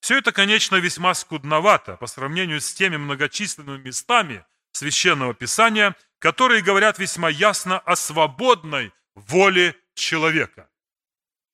[0.00, 6.98] Все это, конечно, весьма скудновато по сравнению с теми многочисленными местами Священного Писания, которые говорят
[6.98, 10.68] весьма ясно о свободной воле человека.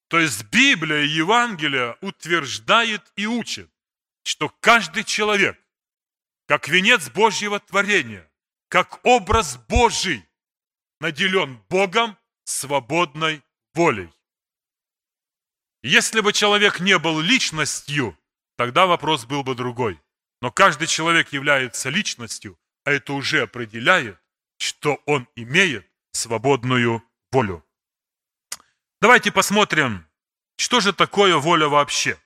[0.09, 3.71] То есть Библия и Евангелие утверждает и учит,
[4.23, 5.61] что каждый человек,
[6.47, 8.27] как венец Божьего творения,
[8.69, 10.25] как образ Божий,
[11.01, 13.43] наделен Богом свободной
[13.75, 14.13] волей.
[15.83, 18.19] Если бы человек не был личностью,
[18.57, 20.01] тогда вопрос был бы другой.
[20.43, 24.19] Но каждый человек является личностью, а это уже определяет,
[24.59, 27.65] что он имеет свободную волю.
[29.01, 30.07] Давайте посмотрим,
[30.57, 32.19] что же такое воля вообще.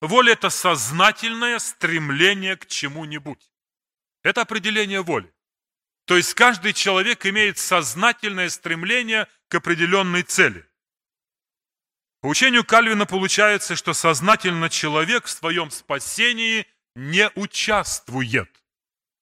[0.00, 3.50] Воля– это сознательное стремление к чему-нибудь.
[4.22, 5.31] Это определение воли.
[6.12, 10.68] То есть каждый человек имеет сознательное стремление к определенной цели.
[12.20, 18.50] По учению Кальвина получается, что сознательно человек в своем спасении не участвует,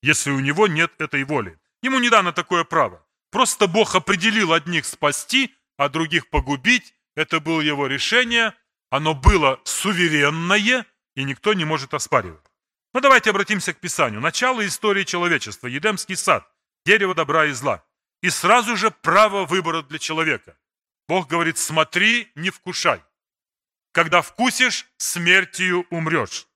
[0.01, 1.57] если у него нет этой воли.
[1.81, 3.07] Ему не дано такое право.
[3.31, 6.93] Просто Бог определил одних спасти, а других погубить.
[7.15, 8.53] Это было его решение.
[8.89, 12.43] Оно было суверенное, и никто не может оспаривать.
[12.93, 14.19] Но давайте обратимся к Писанию.
[14.19, 15.67] Начало истории человечества.
[15.67, 16.50] Едемский сад
[16.85, 17.83] дерево добра и зла.
[18.21, 20.57] И сразу же право выбора для человека.
[21.07, 23.01] Бог говорит, смотри, не вкушай.
[23.91, 26.47] Когда вкусишь, смертью умрешь.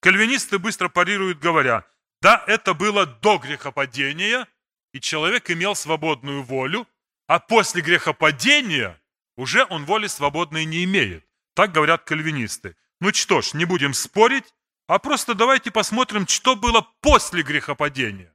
[0.00, 1.84] Кальвинисты быстро парируют, говоря,
[2.22, 4.46] да, это было до грехопадения,
[4.92, 6.86] и человек имел свободную волю,
[7.26, 9.00] а после грехопадения
[9.36, 11.26] уже он воли свободной не имеет.
[11.54, 12.76] Так говорят кальвинисты.
[13.00, 14.54] Ну что ж, не будем спорить,
[14.86, 18.32] а просто давайте посмотрим, что было после грехопадения.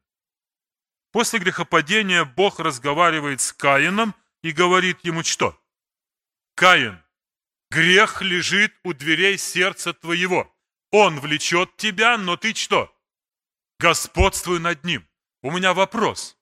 [1.12, 5.60] После грехопадения Бог разговаривает с Каином и говорит ему что?
[6.56, 7.04] Каин,
[7.70, 10.54] грех лежит у дверей сердца твоего.
[10.92, 12.94] Он влечет тебя, но ты что?
[13.80, 15.08] Господствуй над ним.
[15.42, 16.38] У меня вопрос.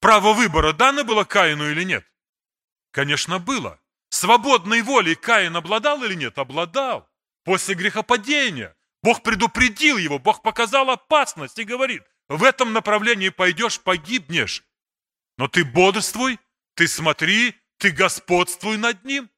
[0.00, 2.06] Право выбора дано было Каину или нет?
[2.92, 3.80] Конечно, было.
[4.10, 6.38] Свободной волей Каин обладал или нет?
[6.38, 7.08] Обладал.
[7.44, 8.76] После грехопадения.
[9.02, 12.04] Бог предупредил его, Бог показал опасность и говорит,
[12.36, 14.64] в этом направлении пойдешь, погибнешь.
[15.38, 16.38] Но ты бодрствуй,
[16.74, 19.30] ты смотри, ты господствуй над ним.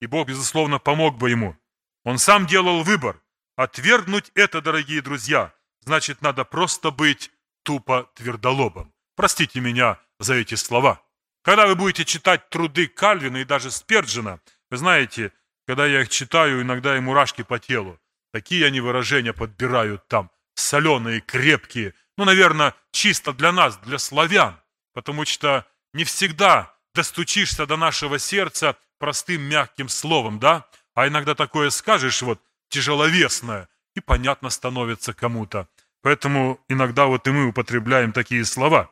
[0.00, 1.56] И Бог, безусловно, помог бы ему.
[2.04, 3.20] Он сам делал выбор.
[3.56, 7.30] Отвергнуть это, дорогие друзья, значит, надо просто быть
[7.62, 8.92] тупо твердолобом.
[9.16, 11.02] Простите меня за эти слова.
[11.42, 14.40] Когда вы будете читать труды Кальвина и даже Сперджина,
[14.70, 15.32] вы знаете,
[15.66, 17.98] когда я их читаю, иногда и мурашки по телу.
[18.32, 21.94] Такие они выражения подбирают там, соленые, крепкие.
[22.16, 24.58] Ну, наверное, чисто для нас, для славян.
[24.94, 30.66] Потому что не всегда достучишься до нашего сердца простым мягким словом, да?
[30.94, 35.68] А иногда такое скажешь, вот, тяжеловесное, и понятно становится кому-то.
[36.02, 38.90] Поэтому иногда вот и мы употребляем такие слова.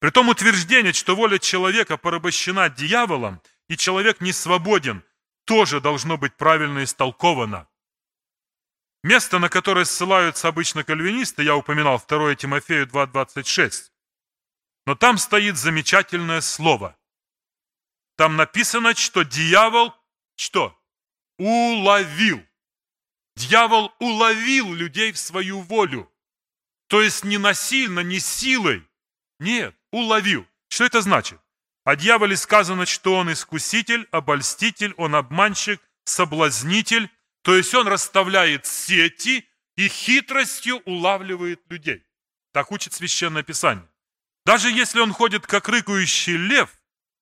[0.00, 5.02] При том утверждение, что воля человека порабощена дьяволом, и человек не свободен,
[5.44, 7.66] тоже должно быть правильно истолковано.
[9.06, 13.92] Место, на которое ссылаются обычно кальвинисты, я упоминал 2 Тимофею 2.26.
[14.84, 16.98] Но там стоит замечательное слово.
[18.16, 19.94] Там написано, что дьявол
[20.34, 20.76] что?
[21.38, 22.44] Уловил.
[23.36, 26.12] Дьявол уловил людей в свою волю.
[26.88, 28.84] То есть не насильно, не силой.
[29.38, 30.48] Нет, уловил.
[30.68, 31.40] Что это значит?
[31.84, 37.08] О дьяволе сказано, что он искуситель, обольститель, он обманщик, соблазнитель.
[37.46, 42.04] То есть он расставляет сети и хитростью улавливает людей.
[42.50, 43.88] Так учит Священное Писание.
[44.44, 46.76] Даже если он ходит как рыкающий лев,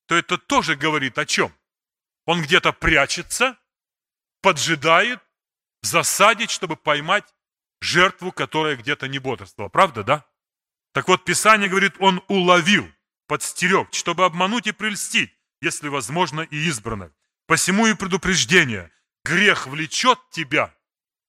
[0.06, 1.54] то это тоже говорит о чем?
[2.24, 3.58] Он где-то прячется,
[4.40, 5.20] поджидает,
[5.82, 7.26] засадить, чтобы поймать
[7.82, 9.68] жертву, которая где-то не бодрствовала.
[9.68, 10.26] Правда, да?
[10.92, 12.90] Так вот, Писание говорит, он уловил,
[13.26, 17.12] подстерег, чтобы обмануть и прельстить, если возможно и избранных.
[17.46, 18.90] Посему и предупреждение.
[19.24, 20.74] Грех влечет тебя,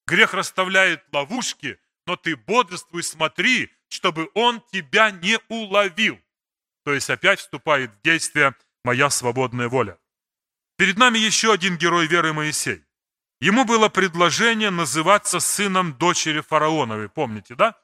[0.06, 6.20] грех расставляет ловушки, но ты бодрствуй, смотри, чтобы он тебя не уловил.
[6.84, 9.98] То есть опять вступает в действие моя свободная воля.
[10.78, 12.84] Перед нами еще один герой веры Моисей.
[13.39, 17.76] Ему было предложение называться сыном дочери фараоновой, помните, да?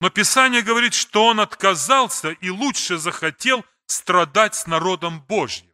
[0.00, 5.72] Но Писание говорит, что он отказался и лучше захотел страдать с народом Божьим.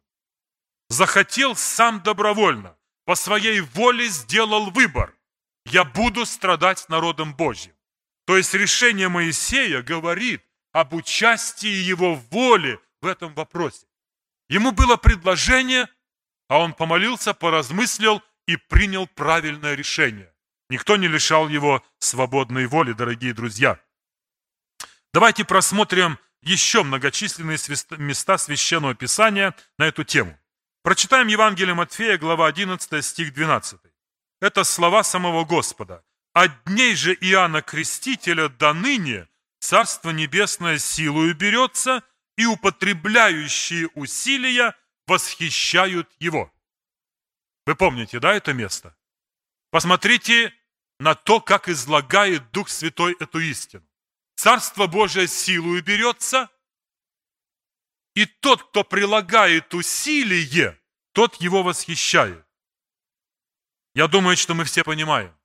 [0.89, 5.15] Захотел сам добровольно, по своей воле сделал выбор.
[5.65, 7.73] Я буду страдать с народом Божьим.
[8.25, 13.85] То есть решение Моисея говорит об участии его воли в этом вопросе.
[14.49, 15.87] Ему было предложение,
[16.47, 20.33] а он помолился, поразмыслил и принял правильное решение.
[20.69, 23.79] Никто не лишал его свободной воли, дорогие друзья.
[25.13, 27.57] Давайте просмотрим еще многочисленные
[27.97, 30.37] места Священного Писания на эту тему.
[30.83, 33.79] Прочитаем Евангелие Матфея, глава 11, стих 12.
[34.39, 36.03] Это слова самого Господа.
[36.33, 39.27] «От дней же Иоанна Крестителя до ныне
[39.59, 42.01] Царство Небесное силою берется,
[42.35, 44.73] и употребляющие усилия
[45.05, 46.51] восхищают его».
[47.67, 48.95] Вы помните, да, это место?
[49.69, 50.51] Посмотрите
[50.99, 53.85] на то, как излагает Дух Святой эту истину.
[54.33, 56.49] Царство Божие силою берется,
[58.15, 60.79] и тот, кто прилагает усилие,
[61.13, 62.45] тот его восхищает.
[63.93, 65.35] Я думаю, что мы все понимаем.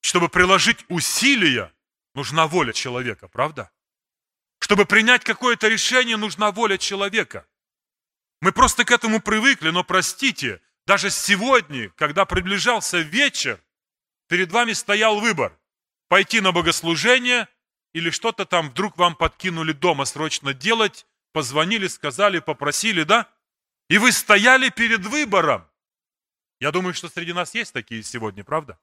[0.00, 1.72] Чтобы приложить усилия,
[2.14, 3.70] нужна воля человека, правда?
[4.60, 7.46] Чтобы принять какое-то решение, нужна воля человека.
[8.40, 13.62] Мы просто к этому привыкли, но простите, даже сегодня, когда приближался вечер,
[14.28, 15.58] перед вами стоял выбор.
[16.08, 17.48] Пойти на богослужение
[17.92, 23.28] или что-то там вдруг вам подкинули дома срочно делать, позвонили, сказали, попросили, да?
[23.88, 25.66] И вы стояли перед выбором.
[26.60, 28.78] Я думаю, что среди нас есть такие сегодня, правда?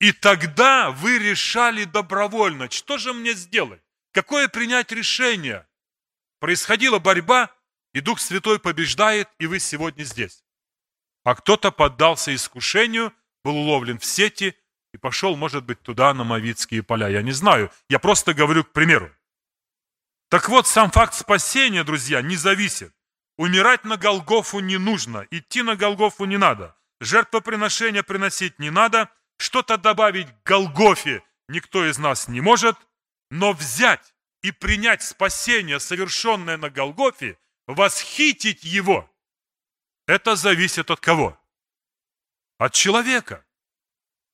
[0.00, 3.82] И тогда вы решали добровольно, что же мне сделать?
[4.12, 5.66] Какое принять решение?
[6.40, 7.50] Происходила борьба,
[7.94, 10.44] и Дух Святой побеждает, и вы сегодня здесь.
[11.24, 13.12] А кто-то поддался искушению,
[13.44, 14.54] был уловлен в сети
[14.92, 17.08] и пошел, может быть, туда, на Мавицкие поля.
[17.08, 19.10] Я не знаю, я просто говорю к примеру.
[20.34, 22.92] Так вот, сам факт спасения, друзья, не зависит.
[23.36, 26.76] Умирать на Голгофу не нужно, идти на Голгофу не надо.
[27.00, 32.76] Жертвоприношения приносить не надо, что-то добавить к Голгофе никто из нас не может,
[33.30, 34.12] но взять
[34.42, 39.08] и принять спасение, совершенное на Голгофе, восхитить его,
[40.08, 41.40] это зависит от кого?
[42.58, 43.44] От человека.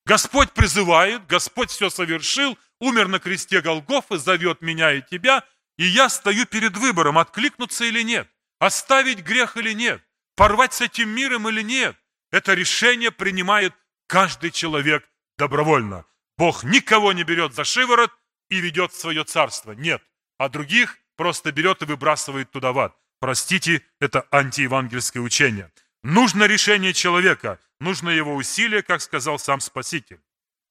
[0.06, 5.44] Господь призывает, Господь все совершил, умер на кресте Голгофы, зовет меня и тебя,
[5.80, 8.28] и я стою перед выбором, откликнуться или нет,
[8.58, 10.02] оставить грех или нет,
[10.36, 11.96] порвать с этим миром или нет.
[12.30, 13.72] Это решение принимает
[14.06, 15.08] каждый человек
[15.38, 16.04] добровольно.
[16.36, 18.12] Бог никого не берет за шиворот
[18.50, 19.72] и ведет в свое царство.
[19.72, 20.02] Нет.
[20.36, 22.94] А других просто берет и выбрасывает туда в ад.
[23.18, 25.72] Простите, это антиевангельское учение.
[26.02, 30.20] Нужно решение человека, нужно его усилие, как сказал сам Спаситель.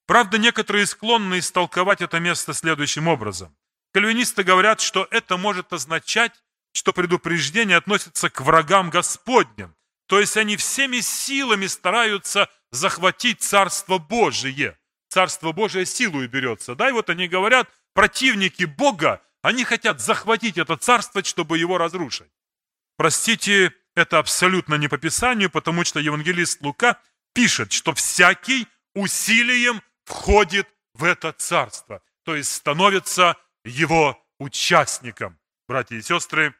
[0.05, 3.55] Правда, некоторые склонны истолковать это место следующим образом.
[3.93, 6.33] Кальвинисты говорят, что это может означать,
[6.71, 9.75] что предупреждение относится к врагам Господним.
[10.07, 14.77] То есть они всеми силами стараются захватить Царство Божие.
[15.09, 16.75] Царство Божие силою берется.
[16.75, 22.29] Да, и вот они говорят, противники Бога, они хотят захватить это царство, чтобы его разрушить.
[22.97, 26.99] Простите, это абсолютно не по Писанию, потому что евангелист Лука
[27.33, 35.37] пишет, что всякий усилием входит в это царство, то есть становится его участником.
[35.67, 36.55] Братья и сестры,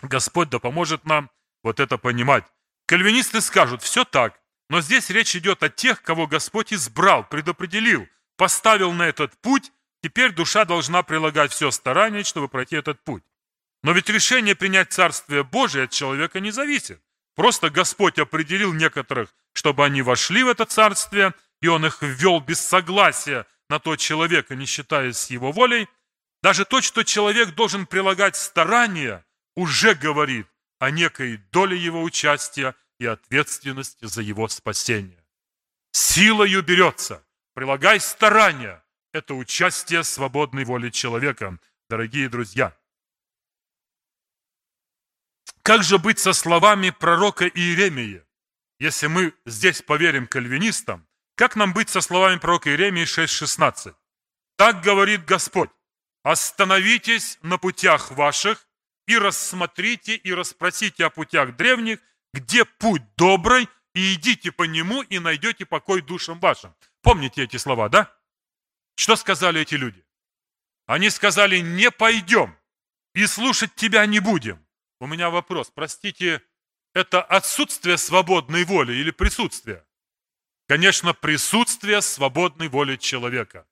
[0.00, 1.30] Господь да поможет нам
[1.62, 2.44] вот это понимать.
[2.86, 8.92] Кальвинисты скажут, все так, но здесь речь идет о тех, кого Господь избрал, предопределил, поставил
[8.92, 9.70] на этот путь,
[10.02, 13.22] теперь душа должна прилагать все старание, чтобы пройти этот путь.
[13.82, 17.00] Но ведь решение принять Царствие Божие от человека не зависит.
[17.34, 22.60] Просто Господь определил некоторых, чтобы они вошли в это Царствие, и Он их ввел без
[22.60, 25.88] согласия на то человека, не считаясь его волей.
[26.42, 29.24] Даже то, что человек должен прилагать старания,
[29.54, 35.24] уже говорит о некой доле его участия и ответственности за его спасение.
[35.92, 37.24] Силою берется,
[37.54, 38.82] прилагай старания.
[39.12, 42.76] Это участие свободной воли человека, дорогие друзья.
[45.62, 48.24] Как же быть со словами пророка Иеремии?
[48.80, 53.94] Если мы здесь поверим кальвинистам, как нам быть со словами пророка Иеремии 6.16?
[54.56, 55.70] Так говорит Господь,
[56.22, 58.66] остановитесь на путях ваших
[59.06, 61.98] и рассмотрите и расспросите о путях древних,
[62.32, 66.74] где путь добрый, и идите по нему, и найдете покой душам вашим.
[67.02, 68.14] Помните эти слова, да?
[68.94, 70.04] Что сказали эти люди?
[70.86, 72.56] Они сказали, не пойдем,
[73.14, 74.64] и слушать тебя не будем.
[75.00, 75.70] У меня вопрос.
[75.74, 76.42] Простите,
[76.94, 79.84] это отсутствие свободной воли или присутствие?
[80.68, 83.66] Конечно, присутствие свободной воли человека.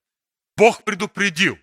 [0.57, 1.59] Бог предупредил,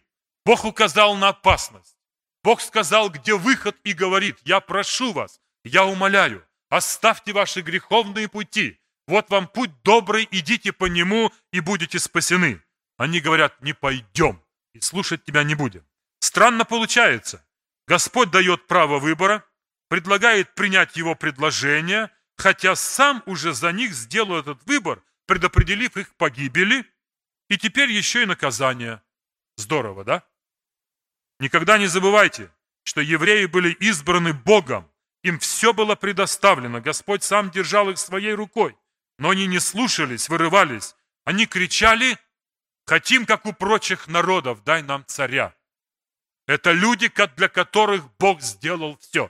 [0.48, 1.98] Бог указал на опасность.
[2.42, 8.80] Бог сказал, где выход, и говорит, я прошу вас, я умоляю, оставьте ваши греховные пути.
[9.08, 12.64] Вот вам путь добрый, идите по нему, и будете спасены.
[12.96, 14.42] Они говорят, не пойдем,
[14.74, 15.86] и слушать тебя не будем.
[16.20, 17.46] Странно получается.
[17.86, 19.44] Господь дает право выбора,
[19.90, 26.86] предлагает принять его предложение, хотя сам уже за них сделал этот выбор, предопределив их погибели,
[27.50, 29.02] и теперь еще и наказание.
[29.58, 30.24] Здорово, да?
[31.40, 32.52] Никогда не забывайте,
[32.84, 34.90] что евреи были избраны Богом,
[35.24, 38.78] им все было предоставлено, Господь сам держал их своей рукой,
[39.18, 42.18] но они не слушались, вырывались, они кричали,
[42.86, 45.54] хотим, как у прочих народов, дай нам царя.
[46.48, 49.30] Это люди, для которых Бог сделал все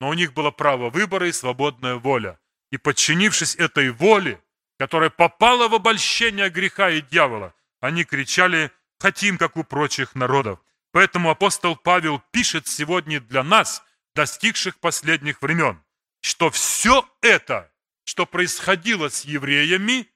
[0.00, 2.38] но у них было право выбора и свободная воля.
[2.72, 4.42] И подчинившись этой воле,
[4.78, 10.58] которая попала в обольщение греха и дьявола, они кричали «хотим, как у прочих народов».
[10.92, 13.82] Поэтому апостол Павел пишет сегодня для нас,
[14.14, 15.82] достигших последних времен,
[16.20, 17.72] что все это,
[18.04, 20.08] что происходило с евреями,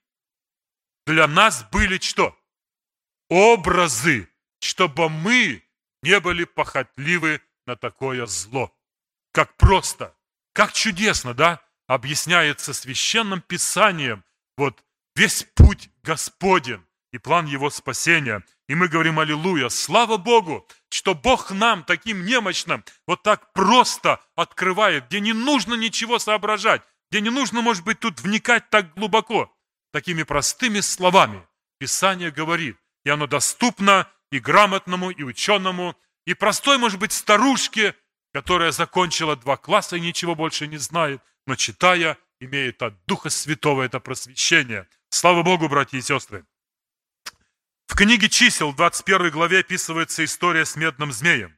[1.07, 2.37] для нас были что?
[3.29, 4.29] Образы,
[4.61, 5.63] чтобы мы
[6.03, 8.75] не были похотливы на такое зло.
[9.33, 10.17] Как просто,
[10.53, 14.25] как чудесно, да, объясняется священным писанием
[14.57, 14.83] вот
[15.15, 18.45] весь путь Господен и план Его спасения.
[18.69, 25.09] И мы говорим «Аллилуйя!» Слава Богу, что Бог нам, таким немощным, вот так просто открывает,
[25.09, 29.55] где не нужно ничего соображать, где не нужно, может быть, тут вникать так глубоко.
[29.93, 31.47] Такими простыми словами
[31.79, 35.95] Писание говорит, и оно доступно и грамотному, и ученому,
[36.27, 37.95] и простой, может быть, старушке,
[38.33, 43.83] которая закончила два класса и ничего больше не знает, но читая, имеет от Духа Святого
[43.83, 44.89] это просвещение.
[45.11, 46.45] Слава Богу, братья и сестры!
[47.95, 51.57] В книге чисел, в 21 главе, описывается история с медным змеем.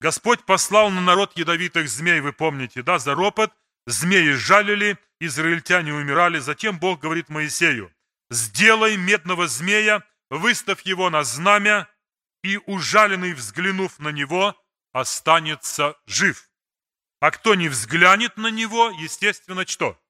[0.00, 3.52] Господь послал на народ ядовитых змей, вы помните, да, за ропот,
[3.86, 6.38] змеи жалили, израильтяне умирали.
[6.38, 7.92] Затем Бог говорит Моисею,
[8.30, 11.86] сделай медного змея, выставь его на знамя,
[12.42, 14.58] и ужаленный, взглянув на него,
[14.92, 16.48] останется жив.
[17.20, 20.00] А кто не взглянет на него, естественно, что?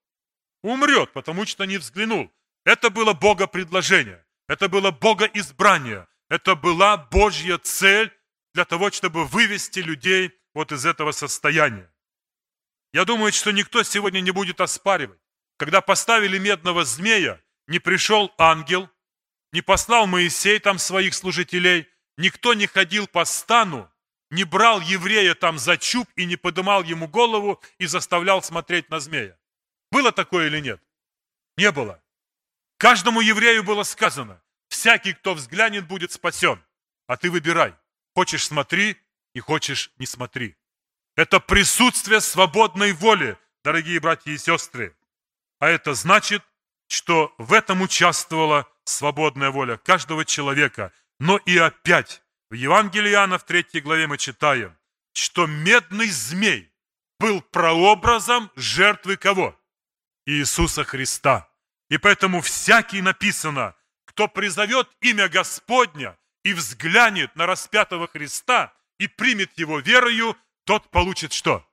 [0.63, 2.33] Умрет, потому что не взглянул.
[2.65, 8.13] Это было Бога предложение, это было Бога избрание, это была Божья цель
[8.55, 11.91] для того, чтобы вывести людей вот из этого состояния.
[12.93, 15.19] Я думаю, что никто сегодня не будет оспаривать.
[15.57, 18.89] Когда поставили медного змея, не пришел ангел,
[19.53, 23.91] не послал Моисей там своих служителей, никто не ходил по стану
[24.35, 29.01] не брал еврея там за чуб и не подымал ему голову и заставлял смотреть на
[29.01, 29.39] змея.
[29.91, 30.83] Было такое или нет?
[31.57, 32.03] Не было.
[32.79, 36.63] Каждому еврею было сказано, всякий, кто взглянет, будет спасен.
[37.07, 37.75] А ты выбирай.
[38.15, 38.97] Хочешь– смотри,
[39.35, 40.57] и хочешь– не смотри.
[41.17, 44.97] Это присутствие свободной воли, дорогие братья и сестры.
[45.61, 46.43] А это значит,
[46.89, 50.93] что в этом участвовала свободная воля каждого человека.
[51.19, 54.77] Но и опять, в Евангелии Иоанна в 3 главе мы читаем,
[55.13, 56.73] что медный змей
[57.19, 59.59] был прообразом жертвы кого?
[60.27, 61.49] Иисуса Христа.
[61.91, 63.75] И поэтому всякий написано,
[64.05, 71.33] кто призовет имя Господня и взглянет на распятого Христа и примет его верою, тот получит
[71.33, 71.67] что?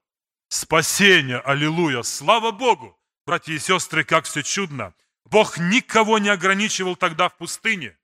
[0.50, 3.00] Спасение, аллилуйя, слава Богу!
[3.26, 4.94] Братья и сестры, как все чудно!
[5.26, 7.98] Бог никого не ограничивал тогда в пустыне.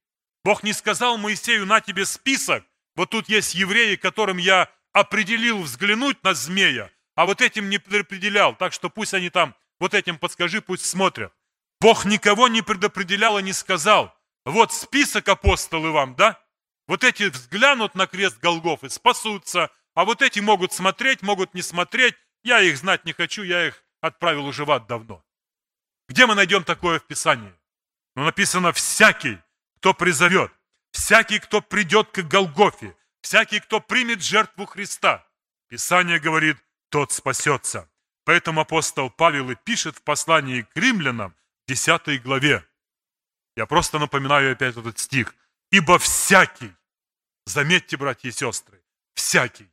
[0.46, 2.64] Бог не сказал Моисею, на тебе список,
[2.96, 8.56] вот тут есть евреи, которым я определил взглянуть на змея, а вот этим не предопределял,
[8.56, 11.34] так что пусть они там, вот этим подскажи, пусть смотрят.
[11.80, 14.16] Бог никого не предопределял и не сказал,
[14.46, 16.42] вот список апостолы вам, да?
[16.88, 21.62] Вот эти взглянут на крест Голгоф и спасутся, а вот эти могут смотреть, могут не
[21.62, 22.16] смотреть.
[22.44, 25.24] Я их знать не хочу, я их отправил уже в ад давно.
[26.08, 27.54] Где мы найдем такое в Писании?
[28.16, 29.38] Ну, написано «всякий,
[29.78, 30.52] кто призовет,
[30.92, 35.28] всякий, кто придет к Голгофе, всякий, кто примет жертву Христа».
[35.68, 36.58] Писание говорит,
[36.90, 37.90] тот спасется.
[38.24, 41.36] Поэтому апостол Павел и пишет в послании к римлянам,
[41.68, 42.66] 10 главе.
[43.56, 45.36] Я просто напоминаю опять этот стих.
[45.72, 46.74] «Ибо всякий,
[47.46, 48.82] заметьте, братья и сестры,
[49.16, 49.70] всякий,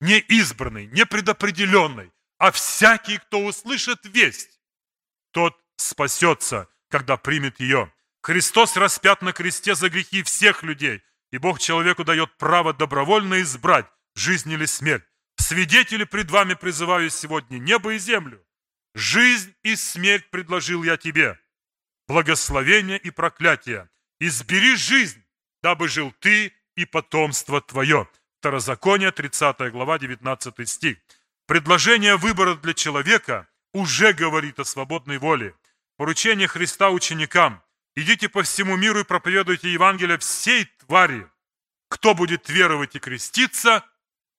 [0.00, 4.60] не избранный, не предопределенный, а всякий, кто услышит весть,
[5.32, 7.92] тот спасется, когда примет ее.
[8.22, 13.86] Христос распят на кресте за грехи всех людей, и Бог человеку дает право добровольно избрать,
[14.14, 15.04] жизнь или смерть.
[15.36, 18.45] Свидетели пред вами призываю сегодня небо и землю.
[18.96, 21.38] Жизнь и смерть предложил я тебе.
[22.08, 23.90] Благословение и проклятие.
[24.20, 25.22] Избери жизнь,
[25.62, 28.08] дабы жил ты и потомство твое.
[28.38, 30.96] Второзаконие, 30 глава, 19 стих.
[31.44, 35.54] Предложение выбора для человека уже говорит о свободной воле.
[35.98, 37.62] Поручение Христа ученикам.
[37.96, 41.28] Идите по всему миру и проповедуйте Евангелие всей твари.
[41.90, 43.84] Кто будет веровать и креститься,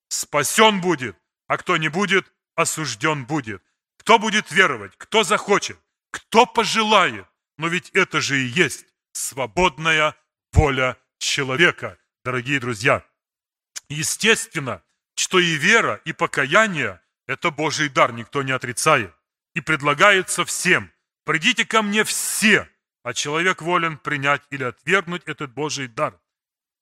[0.08, 3.62] спасен будет, а кто не будет, осужден будет.
[4.08, 5.78] Кто будет веровать, кто захочет,
[6.12, 7.28] кто пожелает,
[7.58, 10.16] но ведь это же и есть свободная
[10.54, 13.04] воля человека, дорогие друзья.
[13.90, 14.82] Естественно,
[15.18, 19.14] что и вера, и покаяние– это Божий дар, никто не отрицает.
[19.56, 20.90] И предлагается всем.
[21.26, 22.70] Придите ко мне все,
[23.04, 26.18] а человек волен принять или отвергнуть этот Божий дар.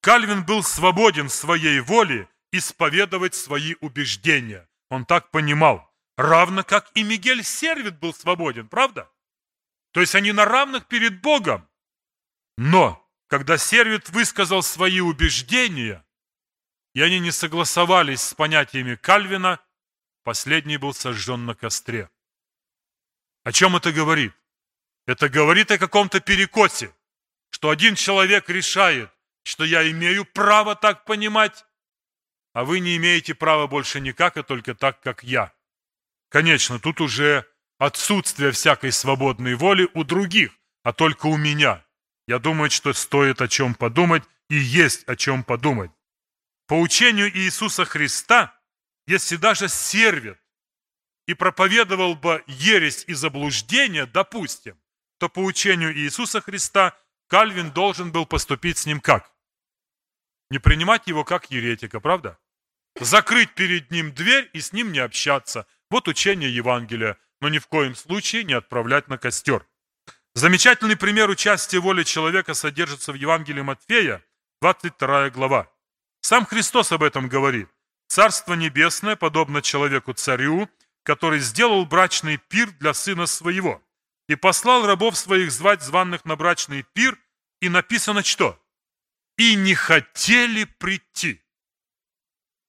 [0.01, 4.69] Кальвин был свободен своей воле исповедовать свои убеждения.
[4.91, 5.91] Он так понимал.
[6.17, 9.11] Равно как и Мигель Сервит был свободен, правда?
[9.91, 11.69] То есть они на равных перед Богом.
[12.57, 16.05] Но, когда Сервит высказал свои убеждения,
[16.93, 19.59] и они не согласовались с понятиями Кальвина,
[20.23, 22.09] последний был сожжен на костре.
[23.43, 24.33] О чем это говорит?
[25.05, 26.95] Это говорит о каком-то перекосе,
[27.49, 29.11] что один человек решает,
[29.43, 31.65] что я имею право так понимать,
[32.53, 35.54] а вы не имеете права больше никак, а только так, как я.
[36.29, 37.45] Конечно, тут уже
[37.77, 40.51] отсутствие всякой свободной воли у других,
[40.83, 41.85] а только у меня.
[42.27, 45.91] Я думаю, что стоит о чем подумать и есть о чем подумать.
[46.67, 48.59] По учению Иисуса Христа,
[49.07, 50.39] если даже сервит
[51.27, 54.79] и проповедовал бы ересь и заблуждение, допустим,
[55.19, 56.97] то по учению Иисуса Христа
[57.27, 59.31] Кальвин должен был поступить с ним как?
[60.49, 62.37] Не принимать его как еретика, правда?
[62.99, 65.67] Закрыть перед ним дверь и с ним не общаться.
[65.89, 69.65] Вот учение Евангелия, но ни в коем случае не отправлять на костер.
[70.33, 74.23] Замечательный пример участия воли человека содержится в Евангелии Матфея,
[74.61, 75.71] 22 глава.
[76.21, 77.69] Сам Христос об этом говорит.
[78.07, 80.69] Царство Небесное подобно человеку-царю,
[81.03, 83.81] который сделал брачный пир для сына своего
[84.27, 87.17] и послал рабов своих звать званных на брачный пир,
[87.61, 88.59] и написано что?
[89.37, 91.44] И не хотели прийти.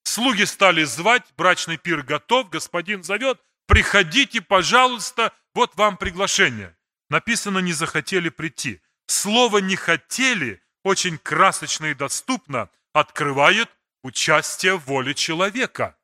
[0.06, 6.76] Слуги стали звать, брачный пир готов, господин зовет, приходите, пожалуйста, вот вам приглашение.
[7.10, 8.80] Написано, не захотели прийти.
[9.08, 13.68] Слово «не хотели» очень красочно и доступно открывает
[14.04, 15.98] участие в воле человека.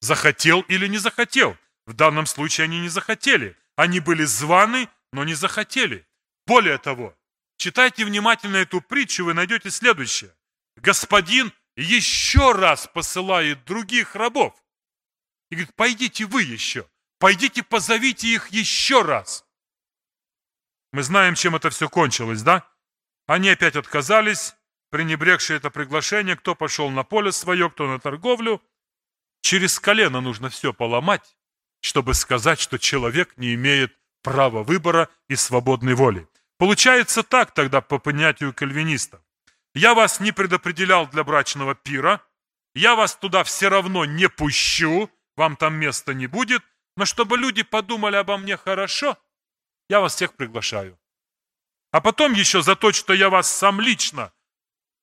[0.00, 1.54] Захотел или не захотел?
[1.86, 3.58] В данном случае они не захотели.
[3.76, 6.06] Они были званы, но не захотели.
[6.46, 7.14] Более того,
[7.58, 10.34] читайте внимательно эту притчу, вы найдете следующее.
[10.76, 11.52] Господин
[11.82, 14.54] еще раз посылает других рабов.
[15.50, 19.46] И говорит, пойдите вы еще, пойдите позовите их еще раз.
[20.92, 22.68] Мы знаем, чем это все кончилось, да?
[23.26, 24.56] Они опять отказались,
[24.90, 28.62] пренебрегшие это приглашение, кто пошел на поле свое, кто на торговлю.
[29.40, 31.36] Через колено нужно все поломать,
[31.80, 36.28] чтобы сказать, что человек не имеет права выбора и свободной воли.
[36.56, 39.20] Получается так тогда по понятию кальвинистов.
[39.74, 42.20] Я вас не предопределял для брачного пира,
[42.74, 46.62] я вас туда все равно не пущу, вам там места не будет,
[46.96, 49.16] но чтобы люди подумали обо мне хорошо,
[49.88, 50.98] я вас всех приглашаю.
[51.90, 54.32] А потом еще за то, что я вас сам лично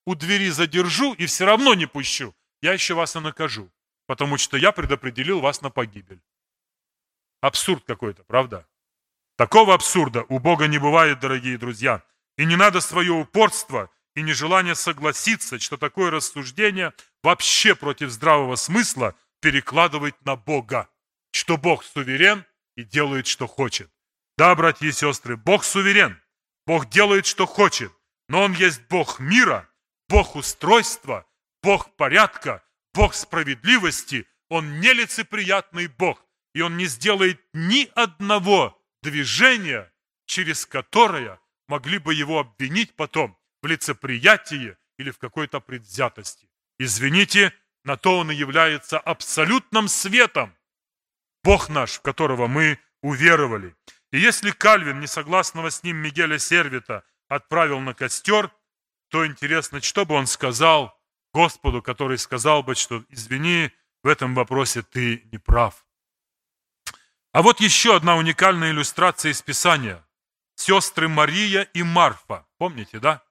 [0.06, 3.72] у двери задержу и все равно не пущу, я еще вас и накажу,
[4.08, 6.22] потому что я предопределил вас на погибель.
[7.42, 8.68] Абсурд какой-то, правда?
[9.36, 12.04] Такого абсурда у Бога не бывает, дорогие друзья.
[12.38, 19.16] И не надо свое упорство и нежелание согласиться, что такое рассуждение вообще против здравого смысла
[19.42, 20.90] перекладывать на Бога,
[21.32, 22.46] что Бог суверен
[22.76, 23.92] и делает, что хочет.
[24.38, 26.20] Да, братья и сестры, Бог суверен,
[26.66, 27.92] Бог делает, что хочет,
[28.28, 29.70] но Он есть Бог мира,
[30.10, 31.28] Бог устройства,
[31.62, 32.64] Бог порядка,
[32.94, 39.92] Бог справедливости, Он нелицеприятный Бог, и Он не сделает ни одного движения,
[40.26, 46.48] через которое могли бы его обвинить потом в лицеприятии или в какой-то предвзятости.
[46.78, 47.52] Извините,
[47.84, 50.56] на то он и является абсолютным светом.
[51.44, 53.76] Бог наш, в которого мы уверовали.
[54.12, 58.52] И если Кальвин, несогласного с ним Мигеля Сервита, отправил на костер,
[59.10, 60.96] то интересно, что бы он сказал
[61.34, 63.72] Господу, который сказал бы, что извини,
[64.04, 65.88] в этом вопросе ты не прав.
[67.32, 70.06] А вот еще одна уникальная иллюстрация из Писания.
[70.54, 72.46] Сестры Мария и Марфа.
[72.60, 73.25] Помните, да?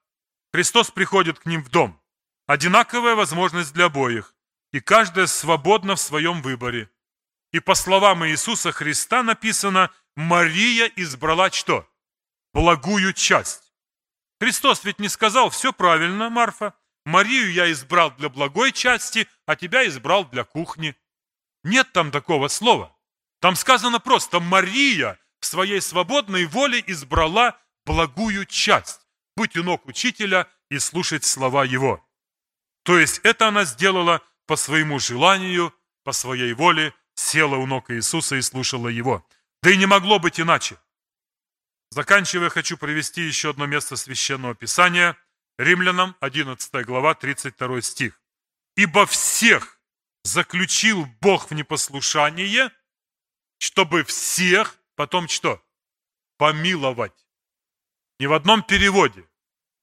[0.54, 2.00] Христос приходит к ним в дом.
[2.46, 4.36] Одинаковая возможность для обоих.
[4.70, 6.88] И каждая свободна в своем выборе.
[7.50, 11.90] И по словам Иисуса Христа написано, Мария избрала что?
[12.52, 13.72] Благую часть.
[14.40, 16.74] Христос ведь не сказал, все правильно, Марфа.
[17.04, 20.94] Марию я избрал для благой части, а тебя избрал для кухни.
[21.64, 22.96] Нет там такого слова.
[23.40, 29.03] Там сказано просто, Мария в своей свободной воле избрала благую часть,
[29.36, 32.04] быть у ног учителя и слушать слова его.
[32.84, 38.36] То есть это она сделала по своему желанию, по своей воле, села у ног Иисуса
[38.36, 39.26] и слушала его.
[39.62, 40.78] Да и не могло быть иначе.
[41.90, 45.16] Заканчивая, хочу привести еще одно место Священного Писания.
[45.56, 48.20] Римлянам 11 глава, 32 стих.
[48.76, 49.78] «Ибо всех
[50.24, 52.72] заключил Бог в непослушание,
[53.58, 55.62] чтобы всех потом что?
[56.38, 57.23] Помиловать.
[58.20, 59.28] Ни в одном переводе,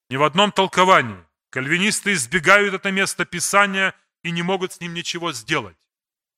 [0.09, 5.33] ни в одном толковании кальвинисты избегают это место Писания и не могут с ним ничего
[5.33, 5.77] сделать.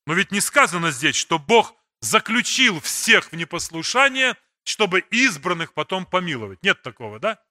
[0.07, 6.61] Но ведь не сказано здесь, что Бог заключил всех в непослушание, чтобы избранных потом помиловать.
[6.63, 7.41] Нет такого, да?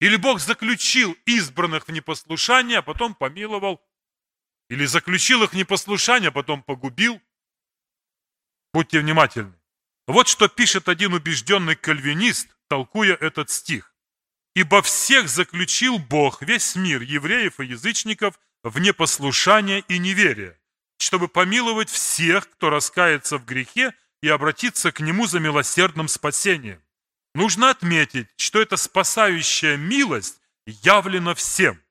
[0.00, 3.82] Или Бог заключил избранных в непослушание, а потом помиловал.
[4.68, 7.20] Или заключил их в непослушание, а потом погубил.
[8.72, 9.54] Будьте внимательны.
[10.06, 13.94] Вот что пишет один убежденный кальвинист, толкуя этот стих.
[14.54, 20.58] «Ибо всех заключил Бог, весь мир, евреев и язычников, в непослушание и неверие,
[20.98, 26.82] чтобы помиловать всех, кто раскается в грехе и обратиться к Нему за милосердным спасением.
[27.34, 31.82] Нужно отметить, что эта спасающая милость явлена всем.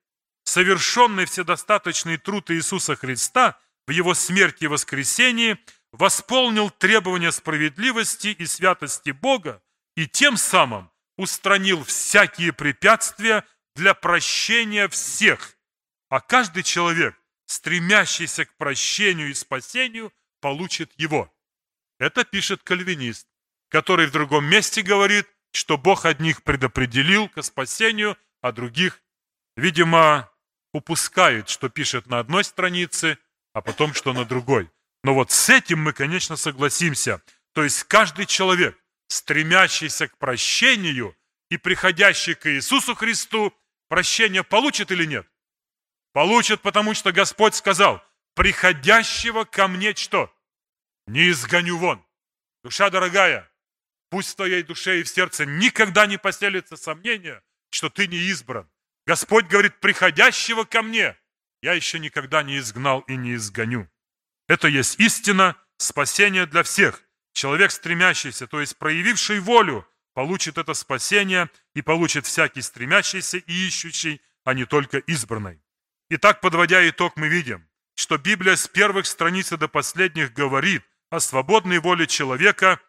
[0.44, 5.58] Совершенный вседостаточный труд Иисуса Христа в Его смерти и воскресении–
[5.94, 9.62] восполнил требования справедливости и святости Бога
[9.96, 13.44] и тем самым устранил всякие препятствия
[13.76, 15.56] для прощения всех.
[16.08, 17.16] А каждый человек,
[17.46, 21.32] стремящийся к прощению и спасению, получит его.
[22.00, 23.28] Это пишет кальвинист,
[23.68, 29.00] который в другом месте говорит, что Бог одних предопределил к спасению, а других,
[29.56, 30.28] видимо,
[30.72, 33.16] упускает, что пишет на одной странице,
[33.52, 34.68] а потом, что на другой.
[35.04, 37.22] Но вот с этим мы, конечно, согласимся.
[37.52, 38.76] То есть каждый человек,
[39.06, 41.14] стремящийся к прощению
[41.50, 43.54] и приходящий к Иисусу Христу,
[43.88, 45.28] прощение получит или нет?
[46.14, 48.02] Получит, потому что Господь сказал,
[48.34, 50.34] приходящего ко мне что?
[51.06, 52.02] Не изгоню вон.
[52.62, 53.50] Душа дорогая,
[54.08, 58.70] пусть в твоей душе и в сердце никогда не поселится сомнение, что ты не избран.
[59.06, 61.14] Господь говорит, приходящего ко мне
[61.60, 63.90] я еще никогда не изгнал и не изгоню.
[64.48, 67.02] Это есть истина спасения для всех.
[67.32, 74.20] Человек, стремящийся, то есть проявивший волю, получит это спасение и получит всякий стремящийся и ищущий,
[74.44, 75.60] а не только избранный.
[76.10, 81.78] Итак, подводя итог, мы видим, что Библия с первых страниц до последних говорит о свободной
[81.78, 82.80] воле человека,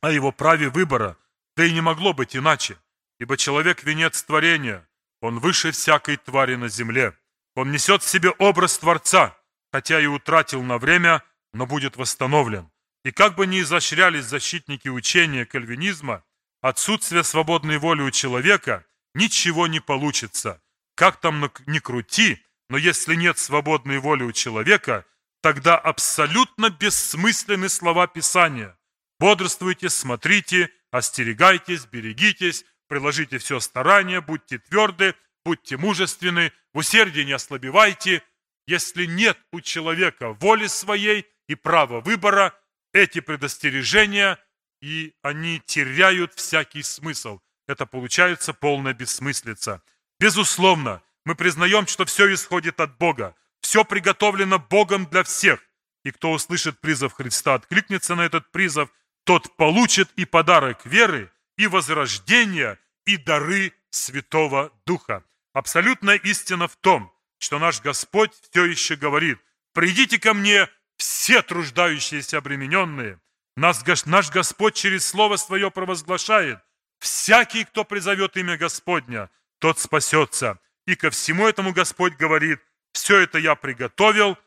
[0.00, 1.16] о его праве выбора,
[1.56, 2.78] да и не могло быть иначе,
[3.18, 4.86] ибо человек– венец творения,
[5.20, 7.16] Он выше всякой твари на земле.
[7.54, 9.36] Он несет в себе образ Творца,
[9.74, 12.70] хотя и утратил на время, но будет восстановлен.
[13.04, 16.22] И как бы ни изощрялись защитники учения кальвинизма,
[16.60, 20.62] отсутствие свободной воли у человека ничего не получится.
[20.94, 25.06] Как там ни крути, но если нет свободной воли у человека,
[25.42, 28.78] тогда абсолютно бессмысленны слова Писания.
[29.18, 38.22] Бодрствуйте, смотрите, остерегайтесь, берегитесь, приложите все старание, будьте тверды, будьте мужественны, в усердии не ослабевайте.
[38.66, 42.54] Если нет у человека воли своей и права выбора,
[42.92, 44.38] эти предостережения,
[44.80, 47.40] и они теряют всякий смысл.
[47.66, 49.82] Это получается полная бессмыслица.
[50.20, 53.34] Безусловно, мы признаем, что все исходит от Бога.
[53.60, 55.60] Все приготовлено Богом для всех.
[56.04, 58.90] И кто услышит призыв Христа, откликнется на этот призыв,
[59.24, 65.24] тот получит и подарок веры, и возрождения, и дары Святого Духа.
[65.54, 67.13] Абсолютная истина в том,
[67.44, 69.38] что наш Господь все еще говорит,
[69.74, 70.66] «Придите ко мне,
[70.96, 73.20] все труждающиеся обремененные».
[73.54, 76.58] Наш Господь через Слово Свое провозглашает,
[77.00, 79.28] «Всякий, кто призовет имя Господня,
[79.58, 80.58] тот спасется».
[80.86, 82.60] И ко всему этому Господь говорит,
[82.92, 84.38] «Все это я приготовил,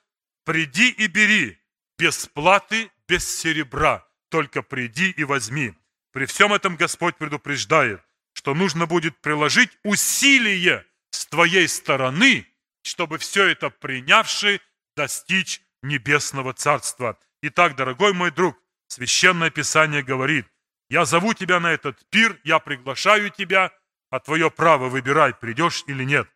[0.43, 1.59] приди и бери,
[1.99, 5.75] без платы, без серебра, только приди и возьми».
[6.11, 8.01] При всем этом Господь предупреждает,
[8.33, 12.47] что нужно будет приложить усилие с твоей стороны,
[12.87, 14.61] чтобы все это принявши
[14.95, 17.19] достичь небесного царства.
[17.41, 18.57] Итак, дорогой мой друг,
[18.87, 20.47] Священное Писание говорит,
[20.89, 23.73] я зову тебя на этот пир, я приглашаю тебя,
[24.09, 26.29] а твое право выбирай, придешь или нет.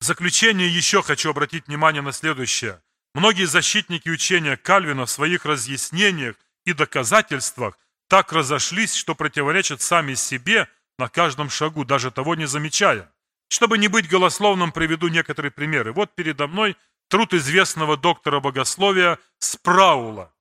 [0.00, 2.82] В заключение еще хочу обратить внимание на следующее.
[3.14, 10.68] Многие защитники учения Кальвина в своих разъяснениях и доказательствах так разошлись, что противоречат сами себе
[10.98, 13.11] на каждом шагу, даже того не замечая.
[13.52, 15.92] Чтобы не быть голословным, приведу некоторые примеры.
[15.92, 16.74] Вот передо мной
[17.08, 20.32] труд известного доктора богословия Спраула.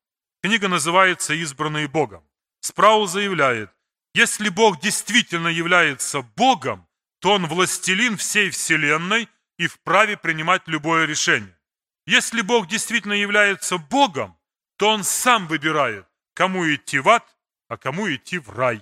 [0.41, 2.23] Книга называется «Избранные Богом».
[2.61, 3.69] Спраул заявляет,
[4.13, 6.87] если Бог действительно является Богом,
[7.19, 11.59] то Он властелин всей Вселенной и вправе принимать любое решение.
[12.05, 14.37] Если Бог действительно является Богом,
[14.77, 17.25] то Он сам выбирает, кому идти в ад,
[17.67, 18.81] а кому идти в рай.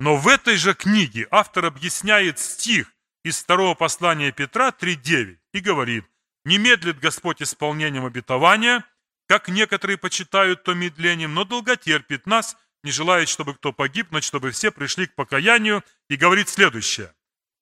[0.00, 2.92] Но в этой же книге автор объясняет стих,
[3.24, 6.04] из второго послания Петра 3.9 и говорит,
[6.44, 8.84] «Не медлит Господь исполнением обетования,
[9.26, 14.50] как некоторые почитают то медлением, но долготерпит нас, не желает, чтобы кто погиб, но чтобы
[14.50, 17.14] все пришли к покаянию, и говорит следующее.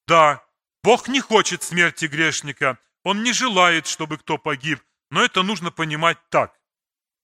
[0.06, 0.42] Да,
[0.82, 4.80] Бог не хочет смерти грешника, Он не желает, чтобы кто погиб,
[5.10, 6.58] но это нужно понимать так.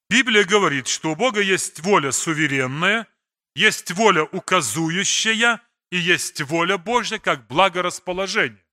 [0.09, 3.09] Библия говорит, что у Бога есть воля суверенная,
[3.55, 5.61] есть воля указующая,
[5.91, 8.65] и есть воля Божья как благорасположение.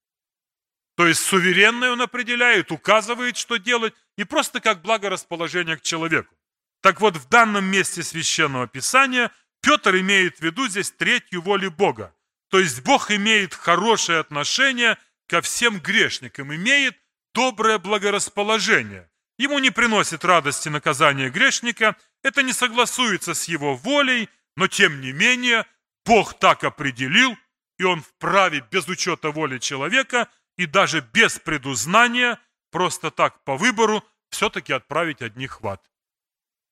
[0.96, 6.36] То есть суверенное он определяет, указывает, что делать, и просто как благорасположение к человеку.
[6.82, 12.14] Так вот, в данном месте Священного Писания Петр имеет в виду здесь третью волю Бога.
[12.50, 14.98] То есть Бог имеет хорошее отношение
[15.28, 16.96] ко всем грешникам, имеет
[17.34, 19.10] доброе благорасположение.
[19.40, 25.12] Ему не приносит радости наказание грешника, это не согласуется с его волей, но тем не
[25.12, 25.66] менее
[26.06, 27.38] Бог так определил,
[27.78, 32.40] и он вправе без учета воли человека и даже без предузнания
[32.72, 35.82] просто так по выбору все-таки отправить одних в ад.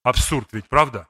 [0.03, 1.07] Абсурд ведь, правда?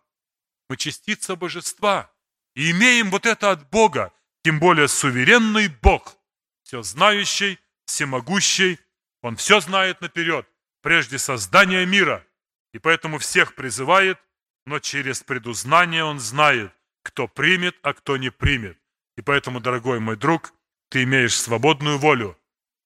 [0.69, 2.11] Мы частица божества
[2.55, 4.13] и имеем вот это от Бога,
[4.43, 6.17] тем более суверенный Бог,
[6.63, 8.80] все знающий, всемогущий,
[9.22, 10.47] Он все знает наперед,
[10.82, 12.26] прежде создания мира,
[12.74, 14.19] и поэтому всех призывает,
[14.65, 16.74] но через предузнание Он знает,
[17.04, 18.78] кто примет, а кто не примет.
[19.18, 20.54] И поэтому, дорогой мой друг,
[20.89, 22.38] ты имеешь свободную волю.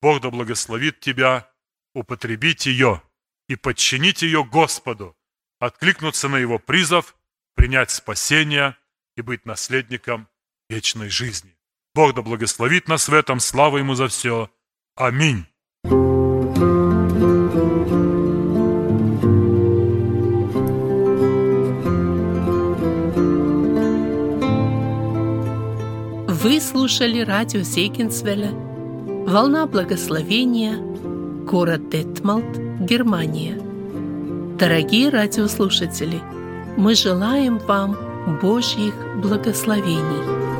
[0.02, 1.50] Бог да благословит тебя
[1.94, 3.02] употребить ее
[3.48, 5.18] и подчинить ее Господу,
[5.60, 7.16] откликнуться на Его призыв,
[7.56, 8.78] принять спасение
[9.16, 10.28] и быть наследником
[10.70, 11.58] вечной жизни.
[11.94, 13.40] Бог да благословит нас в этом.
[13.40, 14.52] Слава Ему за все.
[14.96, 15.46] Аминь.
[26.76, 28.52] Слушали радио Зейкинсвелля
[29.26, 30.76] «Волна благословения»,
[31.46, 33.58] город Детмалт, Германия.
[34.60, 36.20] Дорогие радиослушатели,
[36.76, 37.96] мы желаем вам
[38.42, 40.55] Божьих благословений.